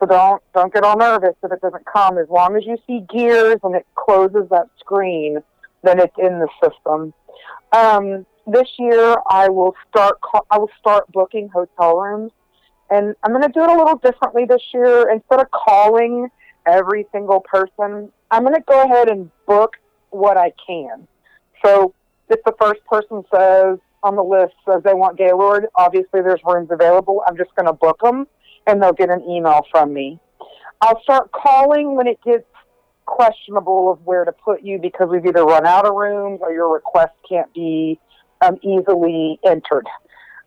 So 0.00 0.06
don't 0.06 0.42
don't 0.54 0.72
get 0.72 0.82
all 0.82 0.96
nervous 0.96 1.34
if 1.42 1.52
it 1.52 1.60
doesn't 1.60 1.84
come. 1.84 2.16
As 2.18 2.28
long 2.28 2.56
as 2.56 2.64
you 2.64 2.78
see 2.86 3.04
gears 3.12 3.58
and 3.62 3.74
it 3.76 3.86
closes 3.94 4.48
that 4.50 4.66
screen, 4.78 5.38
then 5.82 6.00
it's 6.00 6.16
in 6.18 6.38
the 6.38 6.48
system. 6.62 7.12
Um, 7.72 8.26
this 8.46 8.68
year, 8.78 9.16
I 9.28 9.48
will 9.48 9.74
start. 9.88 10.18
I 10.50 10.58
will 10.58 10.70
start 10.78 11.10
booking 11.12 11.48
hotel 11.48 11.98
rooms, 11.98 12.32
and 12.90 13.14
I'm 13.22 13.32
going 13.32 13.42
to 13.42 13.52
do 13.52 13.62
it 13.62 13.68
a 13.68 13.76
little 13.76 13.98
differently 13.98 14.46
this 14.46 14.62
year. 14.72 15.10
Instead 15.10 15.40
of 15.40 15.50
calling 15.50 16.30
every 16.66 17.06
single 17.12 17.40
person, 17.40 18.10
I'm 18.30 18.42
going 18.42 18.54
to 18.54 18.64
go 18.66 18.82
ahead 18.82 19.10
and 19.10 19.30
book 19.46 19.76
what 20.10 20.36
I 20.36 20.52
can. 20.66 21.06
So 21.64 21.94
if 22.28 22.42
the 22.44 22.54
first 22.60 22.84
person 22.86 23.22
says 23.34 23.78
on 24.02 24.16
the 24.16 24.22
list 24.22 24.54
says 24.66 24.82
they 24.82 24.94
want 24.94 25.18
Gaylord, 25.18 25.66
obviously 25.74 26.22
there's 26.22 26.40
rooms 26.44 26.70
available. 26.70 27.22
I'm 27.26 27.36
just 27.36 27.54
going 27.54 27.66
to 27.66 27.72
book 27.72 28.00
them, 28.02 28.26
and 28.70 28.82
they'll 28.82 28.92
get 28.92 29.10
an 29.10 29.22
email 29.28 29.62
from 29.70 29.92
me. 29.92 30.18
I'll 30.80 31.02
start 31.02 31.30
calling 31.32 31.96
when 31.96 32.06
it 32.06 32.18
gets 32.24 32.44
questionable 33.04 33.90
of 33.90 34.06
where 34.06 34.24
to 34.24 34.32
put 34.32 34.62
you 34.62 34.78
because 34.78 35.08
we've 35.10 35.26
either 35.26 35.44
run 35.44 35.66
out 35.66 35.86
of 35.86 35.94
rooms 35.94 36.40
or 36.42 36.52
your 36.52 36.72
request 36.72 37.12
can't 37.28 37.52
be 37.52 37.98
um, 38.40 38.56
easily 38.62 39.38
entered. 39.44 39.86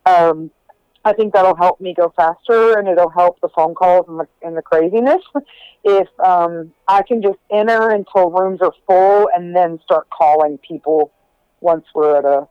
Um, 0.06 0.50
I 1.06 1.14
think 1.14 1.34
that'll 1.34 1.56
help 1.56 1.82
me 1.82 1.94
go 1.94 2.14
faster, 2.16 2.80
and 2.80 2.88
it'll 2.88 3.10
help 3.10 3.42
the 3.42 3.50
phone 3.50 3.76
calls 3.76 4.06
and 4.08 4.22
the, 4.22 4.28
and 4.42 4.56
the 4.56 4.62
craziness. 4.62 5.22
if 5.84 6.08
um, 6.26 6.72
I 6.88 7.02
can 7.04 7.22
just 7.22 7.40
enter 7.52 7.90
until 7.90 8.32
rooms 8.32 8.60
are 8.62 8.72
full, 8.88 9.28
and 9.36 9.54
then 9.54 9.80
start 9.84 10.08
calling 10.10 10.58
people 10.60 11.12
once 11.60 11.86
we're 11.94 12.18
at 12.18 12.26
a, 12.26 12.48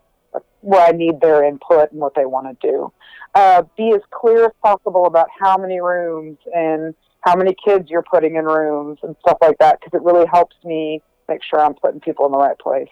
where 0.61 0.87
I 0.87 0.93
need 0.93 1.21
their 1.21 1.45
input 1.45 1.93
and 1.93 2.01
what 2.01 2.15
they 2.15 2.25
want 2.25 2.61
to 2.61 2.69
do. 2.69 2.93
Uh, 3.35 3.63
be 3.77 3.93
as 3.95 4.03
clear 4.11 4.45
as 4.45 4.53
possible 4.63 5.07
about 5.07 5.29
how 5.39 5.57
many 5.57 5.81
rooms 5.81 6.39
and 6.55 6.95
how 7.21 7.35
many 7.37 7.55
kids 7.65 7.89
you're 7.89 8.03
putting 8.03 8.37
in 8.37 8.45
rooms 8.45 8.99
and 9.03 9.17
stuff 9.21 9.39
like 9.41 9.59
that, 9.59 9.79
because 9.81 9.99
it 9.99 10.03
really 10.05 10.27
helps 10.27 10.57
me 10.65 11.01
make 11.29 11.41
sure 11.43 11.61
I'm 11.61 11.75
putting 11.75 12.01
people 12.01 12.27
in 12.27 12.33
the 12.33 12.39
right 12.39 12.59
place. 12.59 12.89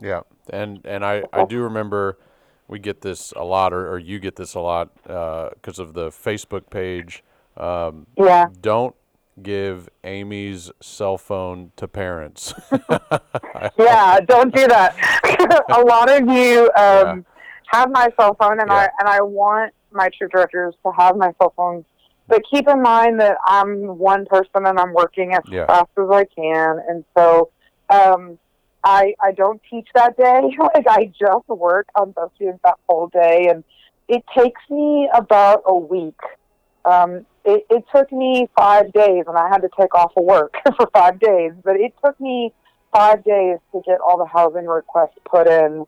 Yeah, 0.00 0.20
and 0.48 0.80
and 0.84 1.04
I 1.04 1.24
I 1.32 1.44
do 1.44 1.62
remember 1.62 2.18
we 2.68 2.78
get 2.78 3.02
this 3.02 3.32
a 3.36 3.44
lot, 3.44 3.72
or, 3.72 3.92
or 3.92 3.98
you 3.98 4.18
get 4.18 4.36
this 4.36 4.54
a 4.54 4.60
lot 4.60 4.94
because 5.02 5.78
of 5.78 5.92
the 5.92 6.08
Facebook 6.10 6.70
page. 6.70 7.22
Um, 7.56 8.06
Yeah. 8.16 8.46
Don't 8.60 8.94
give 9.42 9.88
Amy's 10.04 10.70
cell 10.80 11.18
phone 11.18 11.72
to 11.76 11.88
parents. 11.88 12.54
yeah, 13.78 14.20
don't 14.20 14.54
do 14.54 14.66
that. 14.66 14.94
a 15.70 15.80
lot 15.80 16.10
of 16.10 16.28
you 16.28 16.70
um, 16.76 17.24
have 17.66 17.90
my 17.90 18.08
cell 18.18 18.34
phone, 18.34 18.60
and 18.60 18.70
I 18.70 18.88
and 18.98 19.08
I 19.08 19.20
want 19.22 19.72
my 19.92 20.08
troop 20.16 20.32
directors 20.32 20.74
to 20.84 20.92
have 20.92 21.16
my 21.16 21.32
cell 21.40 21.52
phone. 21.56 21.84
But 22.28 22.42
keep 22.48 22.68
in 22.68 22.80
mind 22.80 23.20
that 23.20 23.38
I'm 23.44 23.98
one 23.98 24.24
person 24.26 24.64
and 24.64 24.78
I'm 24.78 24.92
working 24.92 25.34
as 25.34 25.42
Yeah. 25.50 25.66
fast 25.66 25.90
as 25.98 26.08
I 26.10 26.24
can, 26.24 26.80
and 26.88 27.04
so 27.16 27.50
um, 27.88 28.38
I 28.84 29.14
I 29.20 29.32
don't 29.32 29.60
teach 29.68 29.88
that 29.94 30.16
day. 30.16 30.40
like 30.74 30.86
I 30.88 31.06
just 31.18 31.48
work 31.48 31.88
on 31.96 32.12
those 32.16 32.30
students 32.36 32.60
that 32.64 32.76
whole 32.88 33.08
day, 33.08 33.48
and 33.50 33.64
it 34.08 34.22
takes 34.36 34.60
me 34.68 35.08
about 35.12 35.62
a 35.66 35.76
week. 35.76 36.18
Um, 36.84 37.26
it, 37.44 37.64
it 37.70 37.84
took 37.94 38.10
me 38.12 38.48
five 38.56 38.92
days, 38.92 39.24
and 39.26 39.36
I 39.36 39.48
had 39.48 39.62
to 39.62 39.68
take 39.78 39.94
off 39.94 40.12
of 40.16 40.24
work 40.24 40.54
for 40.76 40.88
five 40.92 41.18
days. 41.18 41.52
But 41.64 41.76
it 41.76 41.92
took 42.04 42.18
me 42.20 42.52
five 42.92 43.24
days 43.24 43.58
to 43.72 43.80
get 43.86 43.98
all 44.00 44.18
the 44.18 44.26
housing 44.26 44.66
requests 44.66 45.16
put 45.28 45.46
in. 45.46 45.86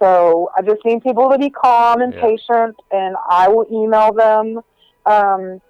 So 0.00 0.50
I 0.56 0.62
just 0.62 0.84
need 0.84 1.02
people 1.02 1.30
to 1.30 1.38
be 1.38 1.50
calm 1.50 2.00
and 2.02 2.14
Yeah. 2.14 2.20
patient, 2.20 2.76
and 2.90 3.16
I 3.30 3.48
will 3.48 3.66
email 3.72 4.12
them, 4.12 4.60
um, 5.06 5.60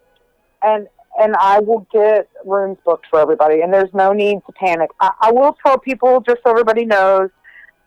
and 0.63 0.89
and 1.19 1.35
I 1.41 1.61
will 1.61 1.87
get 1.93 2.29
rooms 2.45 2.79
booked 2.85 3.07
for 3.09 3.19
everybody. 3.21 3.63
And 3.63 3.73
there's 3.73 3.95
no 3.95 4.13
need 4.13 4.41
to 4.47 4.53
panic. 4.53 4.91
I, 5.01 5.13
I 5.23 5.33
will 5.33 5.57
tell 5.65 5.79
people 5.79 6.21
just 6.21 6.43
so 6.45 6.51
everybody 6.51 6.85
knows, 6.85 7.31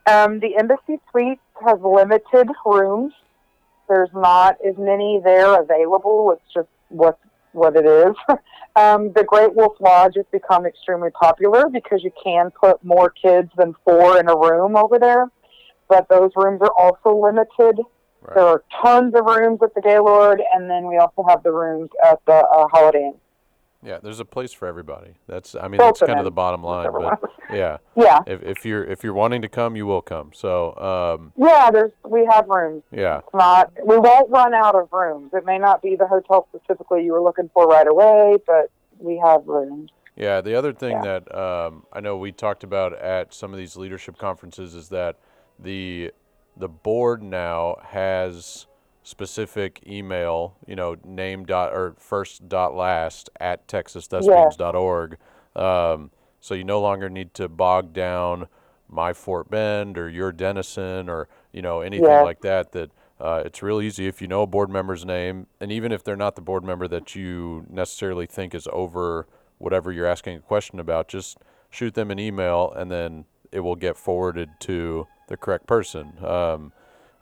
um, 0.10 0.40
the 0.40 0.58
Embassy 0.58 1.00
Suites 1.12 1.42
has 1.64 1.78
limited 1.84 2.50
rooms. 2.66 3.14
There's 3.88 4.10
not 4.16 4.58
as 4.68 4.76
many 4.80 5.22
there 5.24 5.62
available. 5.62 6.32
It's 6.32 6.54
just 6.54 6.70
what 6.90 7.20
what 7.52 7.76
it 7.76 7.86
is. 7.86 8.16
um, 8.76 9.12
the 9.14 9.24
Great 9.24 9.56
Wolf 9.56 9.74
Lodge 9.80 10.14
has 10.16 10.26
become 10.32 10.66
extremely 10.66 11.10
popular 11.12 11.70
because 11.70 12.04
you 12.04 12.12
can 12.24 12.52
put 12.52 12.84
more 12.84 13.10
kids 13.10 13.50
than 13.58 13.74
four 13.84 14.20
in 14.20 14.30
a 14.30 14.36
room 14.36 14.76
over 14.76 15.00
there. 15.00 15.32
But 15.88 16.08
those 16.10 16.32
rooms 16.36 16.62
are 16.62 16.74
also 16.78 17.18
limited. 17.18 17.84
There 18.36 18.46
are 18.46 18.64
tons 18.84 19.16
of 19.16 19.26
rooms 19.26 19.60
at 19.64 19.74
the 19.74 19.82
Gaylord, 19.82 20.42
and 20.54 20.70
then 20.70 20.88
we 20.88 20.98
also 20.98 21.26
have 21.28 21.42
the 21.42 21.52
rooms 21.52 21.90
at 22.06 22.20
the 22.28 22.34
uh, 22.34 22.68
Holiday 22.68 23.06
Inn. 23.06 23.16
Yeah, 23.84 24.00
there's 24.02 24.20
a 24.20 24.26
place 24.26 24.52
for 24.52 24.68
everybody. 24.68 25.12
That's 25.28 25.56
I 25.56 25.68
mean 25.68 25.78
that's 25.78 26.02
of 26.02 26.08
kind 26.08 26.20
of 26.20 26.26
the 26.26 26.32
bottom 26.32 26.64
line. 26.64 26.90
But 26.92 27.20
yeah, 27.52 27.78
Yeah, 27.96 28.20
if 28.28 28.44
if 28.44 28.66
you're 28.66 28.84
if 28.84 29.04
you're 29.04 29.14
wanting 29.14 29.42
to 29.42 29.50
come, 29.50 29.76
you 29.76 29.86
will 29.86 30.02
come. 30.02 30.32
So 30.34 30.76
um, 30.78 31.34
yeah. 31.38 31.72
There's 31.72 31.92
we 32.06 32.26
have 32.30 32.48
rooms. 32.48 32.84
yeah, 32.92 33.20
It's 33.20 33.34
not 33.34 33.72
we 33.86 33.98
won't 33.98 34.30
run 34.30 34.54
out 34.54 34.76
of 34.76 34.90
rooms. 34.92 35.32
It 35.34 35.46
may 35.46 35.58
not 35.58 35.82
be 35.82 35.96
the 35.96 36.08
hotel 36.08 36.48
specifically 36.54 37.04
you 37.06 37.14
were 37.14 37.22
looking 37.22 37.50
for 37.54 37.66
right 37.68 37.88
away, 37.88 38.38
but 38.46 38.70
we 39.00 39.18
have 39.24 39.46
rooms. 39.46 39.92
Yeah, 40.16 40.42
the 40.42 40.56
other 40.56 40.74
thing 40.74 40.98
Yeah. 41.04 41.20
that 41.22 41.36
um, 41.36 41.86
I 41.94 42.02
know 42.02 42.18
we 42.18 42.34
talked 42.34 42.66
about 42.66 42.94
at 43.00 43.34
some 43.34 43.54
of 43.54 43.58
these 43.58 43.78
leadership 43.78 44.18
conferences 44.18 44.76
is 44.76 44.90
that 44.90 45.18
the 45.58 46.12
the 46.58 46.68
board 46.68 47.24
now 47.24 47.78
has 47.82 48.68
specific 49.10 49.82
email, 49.88 50.56
you 50.68 50.76
know, 50.76 50.96
name 51.04 51.46
dot 51.46 51.74
or 51.74 51.96
first 51.98 52.48
dot 52.48 52.76
last 52.76 53.30
at 53.40 53.68
texasthespians.org. 53.68 55.18
Um, 55.56 56.12
so 56.40 56.54
you 56.54 56.64
no 56.64 56.80
longer 56.80 57.10
need 57.10 57.34
to 57.36 57.50
bog 57.50 57.92
down 57.94 58.48
my 58.88 59.14
Fort 59.14 59.50
Bend 59.50 59.98
or 59.98 60.10
your 60.10 60.32
Denison 60.32 61.10
or 61.10 61.28
you 61.52 61.62
know 61.62 61.82
anything 61.82 62.06
Yeah. 62.06 62.22
like 62.22 62.42
that. 62.42 62.72
That 62.72 62.92
uh, 63.20 63.44
it's 63.46 63.62
real 63.62 63.82
easy 63.82 64.08
if 64.08 64.22
you 64.22 64.28
know 64.28 64.44
a 64.44 64.48
board 64.48 64.70
member's 64.70 65.06
name, 65.06 65.48
and 65.60 65.72
even 65.72 65.92
if 65.92 66.04
they're 66.04 66.16
not 66.16 66.36
the 66.36 66.42
board 66.42 66.64
member 66.64 66.88
that 66.88 67.16
you 67.16 67.66
necessarily 67.70 68.26
think 68.26 68.56
is 68.56 68.68
over 68.72 69.28
whatever 69.58 69.92
you're 69.92 70.06
asking 70.06 70.38
a 70.38 70.40
question 70.40 70.80
about, 70.80 71.08
just 71.10 71.38
shoot 71.70 71.94
them 71.94 72.12
an 72.12 72.20
email, 72.20 72.72
and 72.72 72.90
then 72.90 73.26
it 73.52 73.60
will 73.60 73.76
get 73.76 73.98
forwarded 73.98 74.50
to 74.62 75.06
the 75.28 75.36
correct 75.36 75.68
person. 75.68 76.14
Um, 76.24 76.72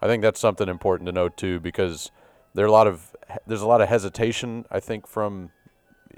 I 0.01 0.07
think 0.07 0.21
that's 0.21 0.39
something 0.39 0.69
important 0.69 1.07
to 1.07 1.11
note 1.11 1.37
too, 1.37 1.59
because 1.59 2.11
there 2.53 2.65
are 2.65 2.67
a 2.67 2.71
lot 2.71 2.87
of 2.87 3.15
there's 3.45 3.61
a 3.61 3.67
lot 3.67 3.81
of 3.81 3.89
hesitation. 3.89 4.65
I 4.71 4.79
think 4.79 5.07
from 5.07 5.51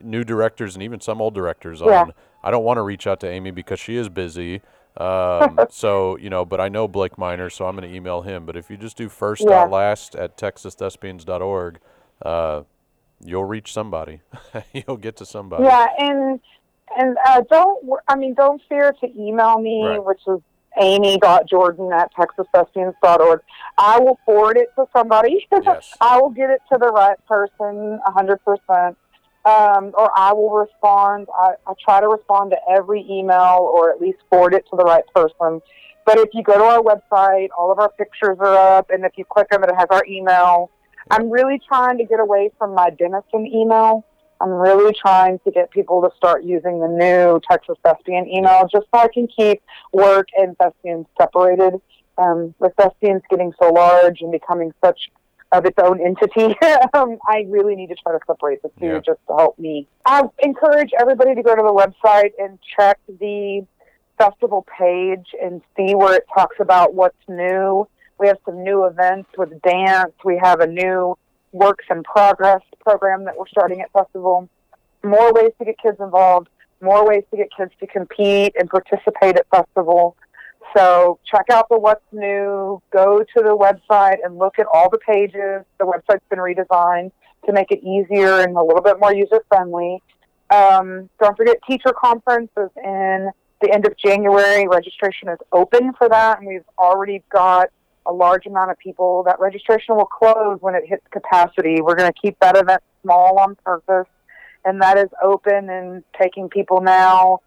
new 0.01 0.23
directors 0.23 0.75
and 0.75 0.83
even 0.83 0.99
some 1.01 1.21
old 1.21 1.33
directors 1.33 1.81
Yeah. 1.81 2.01
on. 2.03 2.13
I 2.43 2.51
don't 2.51 2.63
want 2.63 2.77
to 2.77 2.83
reach 2.83 3.05
out 3.07 3.19
to 3.21 3.27
Amy 3.29 3.51
because 3.51 3.79
she 3.79 3.97
is 3.97 4.07
busy. 4.09 4.61
Um, 4.97 5.59
so 5.69 6.17
you 6.17 6.29
know, 6.29 6.45
but 6.45 6.59
I 6.61 6.69
know 6.69 6.87
Blake 6.87 7.17
Miner, 7.17 7.49
so 7.49 7.65
I'm 7.67 7.75
going 7.75 7.89
to 7.89 7.93
email 7.95 8.21
him. 8.21 8.45
But 8.45 8.55
if 8.55 8.69
you 8.69 8.77
just 8.77 8.97
do 8.97 9.09
first 9.09 9.43
Yeah. 9.43 9.63
dot 9.63 9.71
last 9.71 10.15
at 10.15 10.37
texasthespians.org, 10.37 11.79
uh, 12.23 12.63
you'll 13.23 13.45
reach 13.45 13.73
somebody. 13.73 14.21
you'll 14.73 14.97
get 14.97 15.15
to 15.17 15.25
somebody. 15.25 15.63
Yeah, 15.65 15.87
and 15.97 16.39
and 16.97 17.17
uh, 17.25 17.41
don't 17.49 17.89
I 18.07 18.15
mean 18.15 18.33
don't 18.33 18.61
fear 18.69 18.91
to 19.01 19.07
email 19.19 19.59
me, 19.59 19.83
Right. 19.85 20.03
which 20.03 20.21
is 20.27 20.39
amy.jordan 20.79 21.91
at 21.93 22.11
texasthespians.org. 22.13 23.41
I 23.77 23.99
will 23.99 24.19
forward 24.25 24.57
it 24.57 24.69
to 24.75 24.85
somebody. 24.95 25.47
Yes. 25.51 25.95
I 26.01 26.19
will 26.19 26.29
get 26.29 26.49
it 26.49 26.61
to 26.71 26.77
the 26.79 26.87
right 26.87 27.17
person 27.27 27.99
a 28.05 28.11
hundred 28.11 28.39
percent. 28.43 28.97
Um, 29.45 29.93
or 29.97 30.11
I 30.17 30.33
will 30.33 30.51
respond. 30.51 31.27
I, 31.33 31.53
I 31.65 31.73
try 31.83 32.01
to 32.01 32.07
respond 32.07 32.51
to 32.51 32.57
every 32.69 33.05
email 33.09 33.71
or 33.73 33.89
at 33.89 34.01
least 34.01 34.19
forward 34.29 34.53
it 34.53 34.65
to 34.69 34.75
the 34.75 34.83
right 34.83 35.05
person. 35.15 35.61
But 36.05 36.17
if 36.17 36.29
you 36.33 36.43
go 36.43 36.57
to 36.57 36.63
our 36.63 36.81
website, 36.81 37.49
all 37.57 37.71
of 37.71 37.79
our 37.79 37.89
pictures 37.89 38.37
are 38.39 38.77
up, 38.77 38.89
and 38.89 39.05
if 39.05 39.11
you 39.15 39.25
click 39.25 39.49
them, 39.49 39.63
it 39.63 39.69
has 39.77 39.87
our 39.91 40.03
email. 40.05 40.71
I'm 41.11 41.29
really 41.29 41.61
trying 41.67 41.97
to 41.99 42.03
get 42.03 42.19
away 42.19 42.51
from 42.57 42.73
my 42.73 42.89
Denison 42.89 43.45
email. 43.45 44.05
I'm 44.41 44.49
really 44.49 44.93
trying 44.93 45.39
to 45.39 45.51
get 45.51 45.69
people 45.71 46.01
to 46.01 46.09
start 46.15 46.43
using 46.43 46.79
the 46.79 46.87
new 46.87 47.41
Texas 47.49 47.77
Thespian 47.83 48.27
email 48.27 48.67
just 48.71 48.85
so 48.93 49.01
I 49.01 49.07
can 49.13 49.27
keep 49.27 49.61
work 49.91 50.27
and 50.37 50.57
thespians 50.57 51.07
separated. 51.19 51.73
Um, 52.17 52.53
with 52.59 52.73
thespians 52.77 53.21
getting 53.29 53.53
so 53.61 53.69
large 53.71 54.19
and 54.21 54.31
becoming 54.31 54.73
such 54.83 54.99
of 55.51 55.65
its 55.65 55.77
own 55.81 55.99
entity, 56.05 56.53
um, 56.93 57.17
I 57.27 57.45
really 57.47 57.75
need 57.75 57.87
to 57.87 57.95
try 57.95 58.11
to 58.11 58.19
separate 58.27 58.61
the 58.61 58.69
two 58.79 58.85
Yeah. 58.87 58.99
just 58.99 59.19
to 59.27 59.35
help 59.37 59.57
me. 59.57 59.87
I 60.05 60.23
encourage 60.39 60.91
everybody 60.99 61.33
to 61.35 61.41
go 61.41 61.55
to 61.55 61.61
the 61.61 61.73
website 61.73 62.31
and 62.37 62.59
check 62.77 62.99
the 63.07 63.65
festival 64.17 64.65
page 64.77 65.27
and 65.41 65.61
see 65.77 65.95
where 65.95 66.15
it 66.15 66.25
talks 66.33 66.57
about 66.59 66.93
what's 66.93 67.17
new. 67.29 67.87
We 68.19 68.27
have 68.27 68.37
some 68.45 68.63
new 68.63 68.83
events 68.85 69.29
with 69.37 69.61
dance. 69.61 70.11
We 70.25 70.37
have 70.43 70.59
a 70.59 70.67
new 70.67 71.17
works 71.51 71.85
in 71.89 72.03
progress 72.03 72.61
program 72.79 73.25
that 73.25 73.37
we're 73.37 73.47
starting 73.47 73.81
at 73.81 73.91
festival. 73.91 74.49
More 75.03 75.33
ways 75.33 75.51
to 75.59 75.65
get 75.65 75.75
kids 75.81 75.97
involved, 75.99 76.49
more 76.81 77.07
ways 77.07 77.23
to 77.31 77.37
get 77.37 77.47
kids 77.55 77.71
to 77.79 77.87
compete 77.87 78.53
and 78.59 78.69
participate 78.69 79.37
at 79.37 79.47
festival. 79.49 80.15
So 80.75 81.19
check 81.25 81.45
out 81.51 81.67
the 81.69 81.79
what's 81.79 82.03
new. 82.11 82.81
Go 82.91 83.19
to 83.19 83.43
the 83.43 83.55
website 83.55 84.17
and 84.23 84.37
look 84.37 84.59
at 84.59 84.67
all 84.71 84.89
the 84.89 84.99
pages. 84.99 85.65
The 85.79 85.85
website's 85.85 86.23
been 86.29 86.39
redesigned 86.39 87.11
to 87.45 87.53
make 87.53 87.71
it 87.71 87.79
easier 87.83 88.41
and 88.41 88.55
a 88.55 88.63
little 88.63 88.81
bit 88.81 88.99
more 88.99 89.13
user 89.13 89.41
friendly. 89.47 90.01
Um, 90.51 91.09
don't 91.19 91.37
forget 91.37 91.57
teacher 91.67 91.93
conference 91.93 92.51
is 92.57 92.69
in 92.83 93.29
the 93.61 93.71
end 93.71 93.85
of 93.85 93.95
January. 93.97 94.67
Registration 94.67 95.29
is 95.29 95.37
open 95.51 95.93
for 95.93 96.09
that, 96.09 96.39
and 96.39 96.47
we've 96.47 96.61
already 96.77 97.23
got 97.31 97.69
a 98.09 98.13
large 98.13 98.45
amount 98.45 98.71
of 98.71 98.77
people. 98.79 99.23
That 99.23 99.39
registration 99.39 99.95
will 99.95 100.05
close 100.05 100.57
when 100.61 100.75
it 100.75 100.83
hits 100.85 101.05
capacity. 101.11 101.77
We're 101.81 101.95
going 101.95 102.11
to 102.11 102.19
keep 102.19 102.37
that 102.39 102.57
event 102.57 102.81
small 103.03 103.39
on 103.39 103.55
purpose, 103.63 104.11
and 104.65 104.81
that 104.81 104.97
is 104.97 105.09
open 105.23 105.69
and 105.69 106.03
taking 106.19 106.49
people 106.49 106.81
now. 106.81 107.39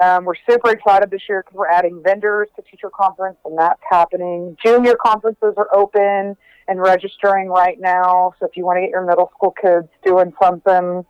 Um, 0.00 0.24
we're 0.24 0.34
super 0.48 0.70
excited 0.70 1.10
this 1.10 1.22
year 1.28 1.42
because 1.42 1.56
we're 1.56 1.68
adding 1.68 2.02
vendors 2.04 2.48
to 2.56 2.62
teacher 2.62 2.90
conference, 2.90 3.38
and 3.44 3.58
that's 3.58 3.80
happening. 3.88 4.56
Junior 4.64 4.94
conferences 4.94 5.54
are 5.56 5.68
open 5.74 6.36
and 6.68 6.80
registering 6.80 7.48
right 7.48 7.80
now. 7.80 8.34
So 8.38 8.46
if 8.46 8.56
you 8.56 8.64
want 8.64 8.76
to 8.76 8.82
get 8.82 8.90
your 8.90 9.04
middle 9.04 9.30
school 9.34 9.54
kids 9.60 9.88
doing 10.04 10.32
something, 10.40 11.04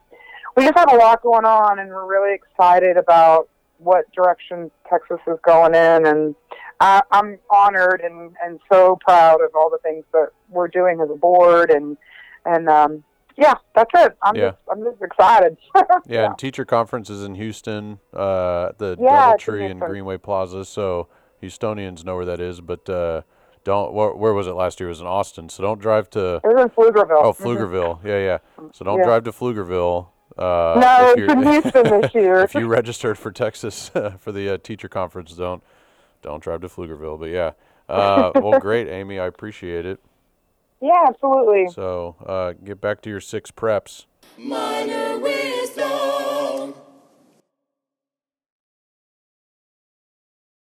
we 0.57 0.65
just 0.65 0.79
have 0.79 0.93
a 0.93 0.97
lot 0.97 1.23
going 1.23 1.45
on, 1.45 1.79
and 1.79 1.91
we're 1.91 2.07
really 2.07 2.35
excited 2.35 2.97
about 2.97 3.49
what 3.79 4.11
direction 4.13 4.71
Texas 4.89 5.19
is 5.27 5.39
going 5.45 5.75
in. 5.75 6.07
And 6.07 6.35
I, 6.81 7.03
I'm 7.11 7.39
honored 7.51 8.01
and, 8.03 8.35
and 8.45 8.61
so 8.71 8.97
proud 9.01 9.41
of 9.43 9.51
all 9.55 9.71
the 9.71 9.79
things 9.79 10.05
that 10.13 10.29
we're 10.49 10.69
doing 10.69 11.01
as 11.01 11.11
a 11.11 11.17
board. 11.17 11.71
And 11.71 11.97
and 12.45 12.69
um, 12.69 13.05
yeah, 13.37 13.55
that's 13.75 13.91
it. 13.95 14.17
I'm 14.23 14.37
Yeah. 14.37 14.51
just 14.51 14.59
I'm 14.71 14.85
just 14.85 15.03
excited. 15.03 15.57
Yeah, 16.07 16.27
and 16.27 16.39
teacher 16.39 16.65
conference 16.65 17.11
is 17.11 17.23
in 17.25 17.35
Houston, 17.35 17.99
uh, 18.15 18.71
the 18.79 18.97
Yeah, 19.01 19.35
DoubleTree 19.35 19.71
and 19.71 19.81
Greenway 19.81 20.19
Plaza. 20.19 20.65
So 20.65 21.09
Houstonians 21.43 22.05
know 22.05 22.17
where 22.17 22.25
that 22.25 22.41
is, 22.41 22.61
but 22.61 22.89
uh, 22.89 23.23
don't. 23.65 23.93
Where, 23.93 24.13
where 24.15 24.33
was 24.33 24.47
it 24.47 24.53
last 24.53 24.81
year? 24.81 24.89
It 24.89 24.93
was 24.93 25.01
in 25.01 25.07
Austin. 25.07 25.49
So 25.49 25.63
don't 25.63 25.81
drive 25.81 26.09
to. 26.11 26.37
It 26.37 26.43
was 26.45 26.63
in 26.63 26.69
Pflugerville. 26.71 27.23
Oh, 27.25 27.33
Mhm. 27.33 27.43
Pflugerville. 27.45 28.05
Yeah, 28.05 28.19
yeah. 28.19 28.39
So 28.73 28.85
don't 28.85 28.99
Yeah. 28.99 29.05
drive 29.05 29.25
to 29.25 29.33
Pflugerville. 29.33 30.09
Uh, 30.39 30.79
No, 30.81 31.13
it's 31.17 31.33
in 31.33 31.43
Houston 31.43 32.01
this 32.01 32.15
year. 32.15 32.39
if 32.41 32.55
you 32.55 32.69
registered 32.69 33.19
for 33.19 33.33
Texas 33.33 33.89
for 34.19 34.31
the 34.33 34.55
uh, 34.55 34.59
teacher 34.59 34.89
conference, 34.89 35.33
don't 35.35 35.63
don't 36.23 36.43
drive 36.43 36.61
to 36.63 36.69
Pflugerville. 36.69 37.19
But 37.19 37.31
yeah, 37.31 37.53
uh, 37.89 38.33
well, 38.35 38.59
great, 38.61 38.89
Amy. 38.89 39.19
I 39.19 39.27
appreciate 39.27 39.87
it. 39.87 40.01
Yeah, 40.81 41.07
absolutely. 41.09 41.69
So 41.73 42.17
uh, 42.25 42.53
get 42.65 42.81
back 42.81 43.03
to 43.03 43.11
your 43.11 43.21
six 43.21 43.51
preps. 43.51 44.07
Minor 44.37 44.98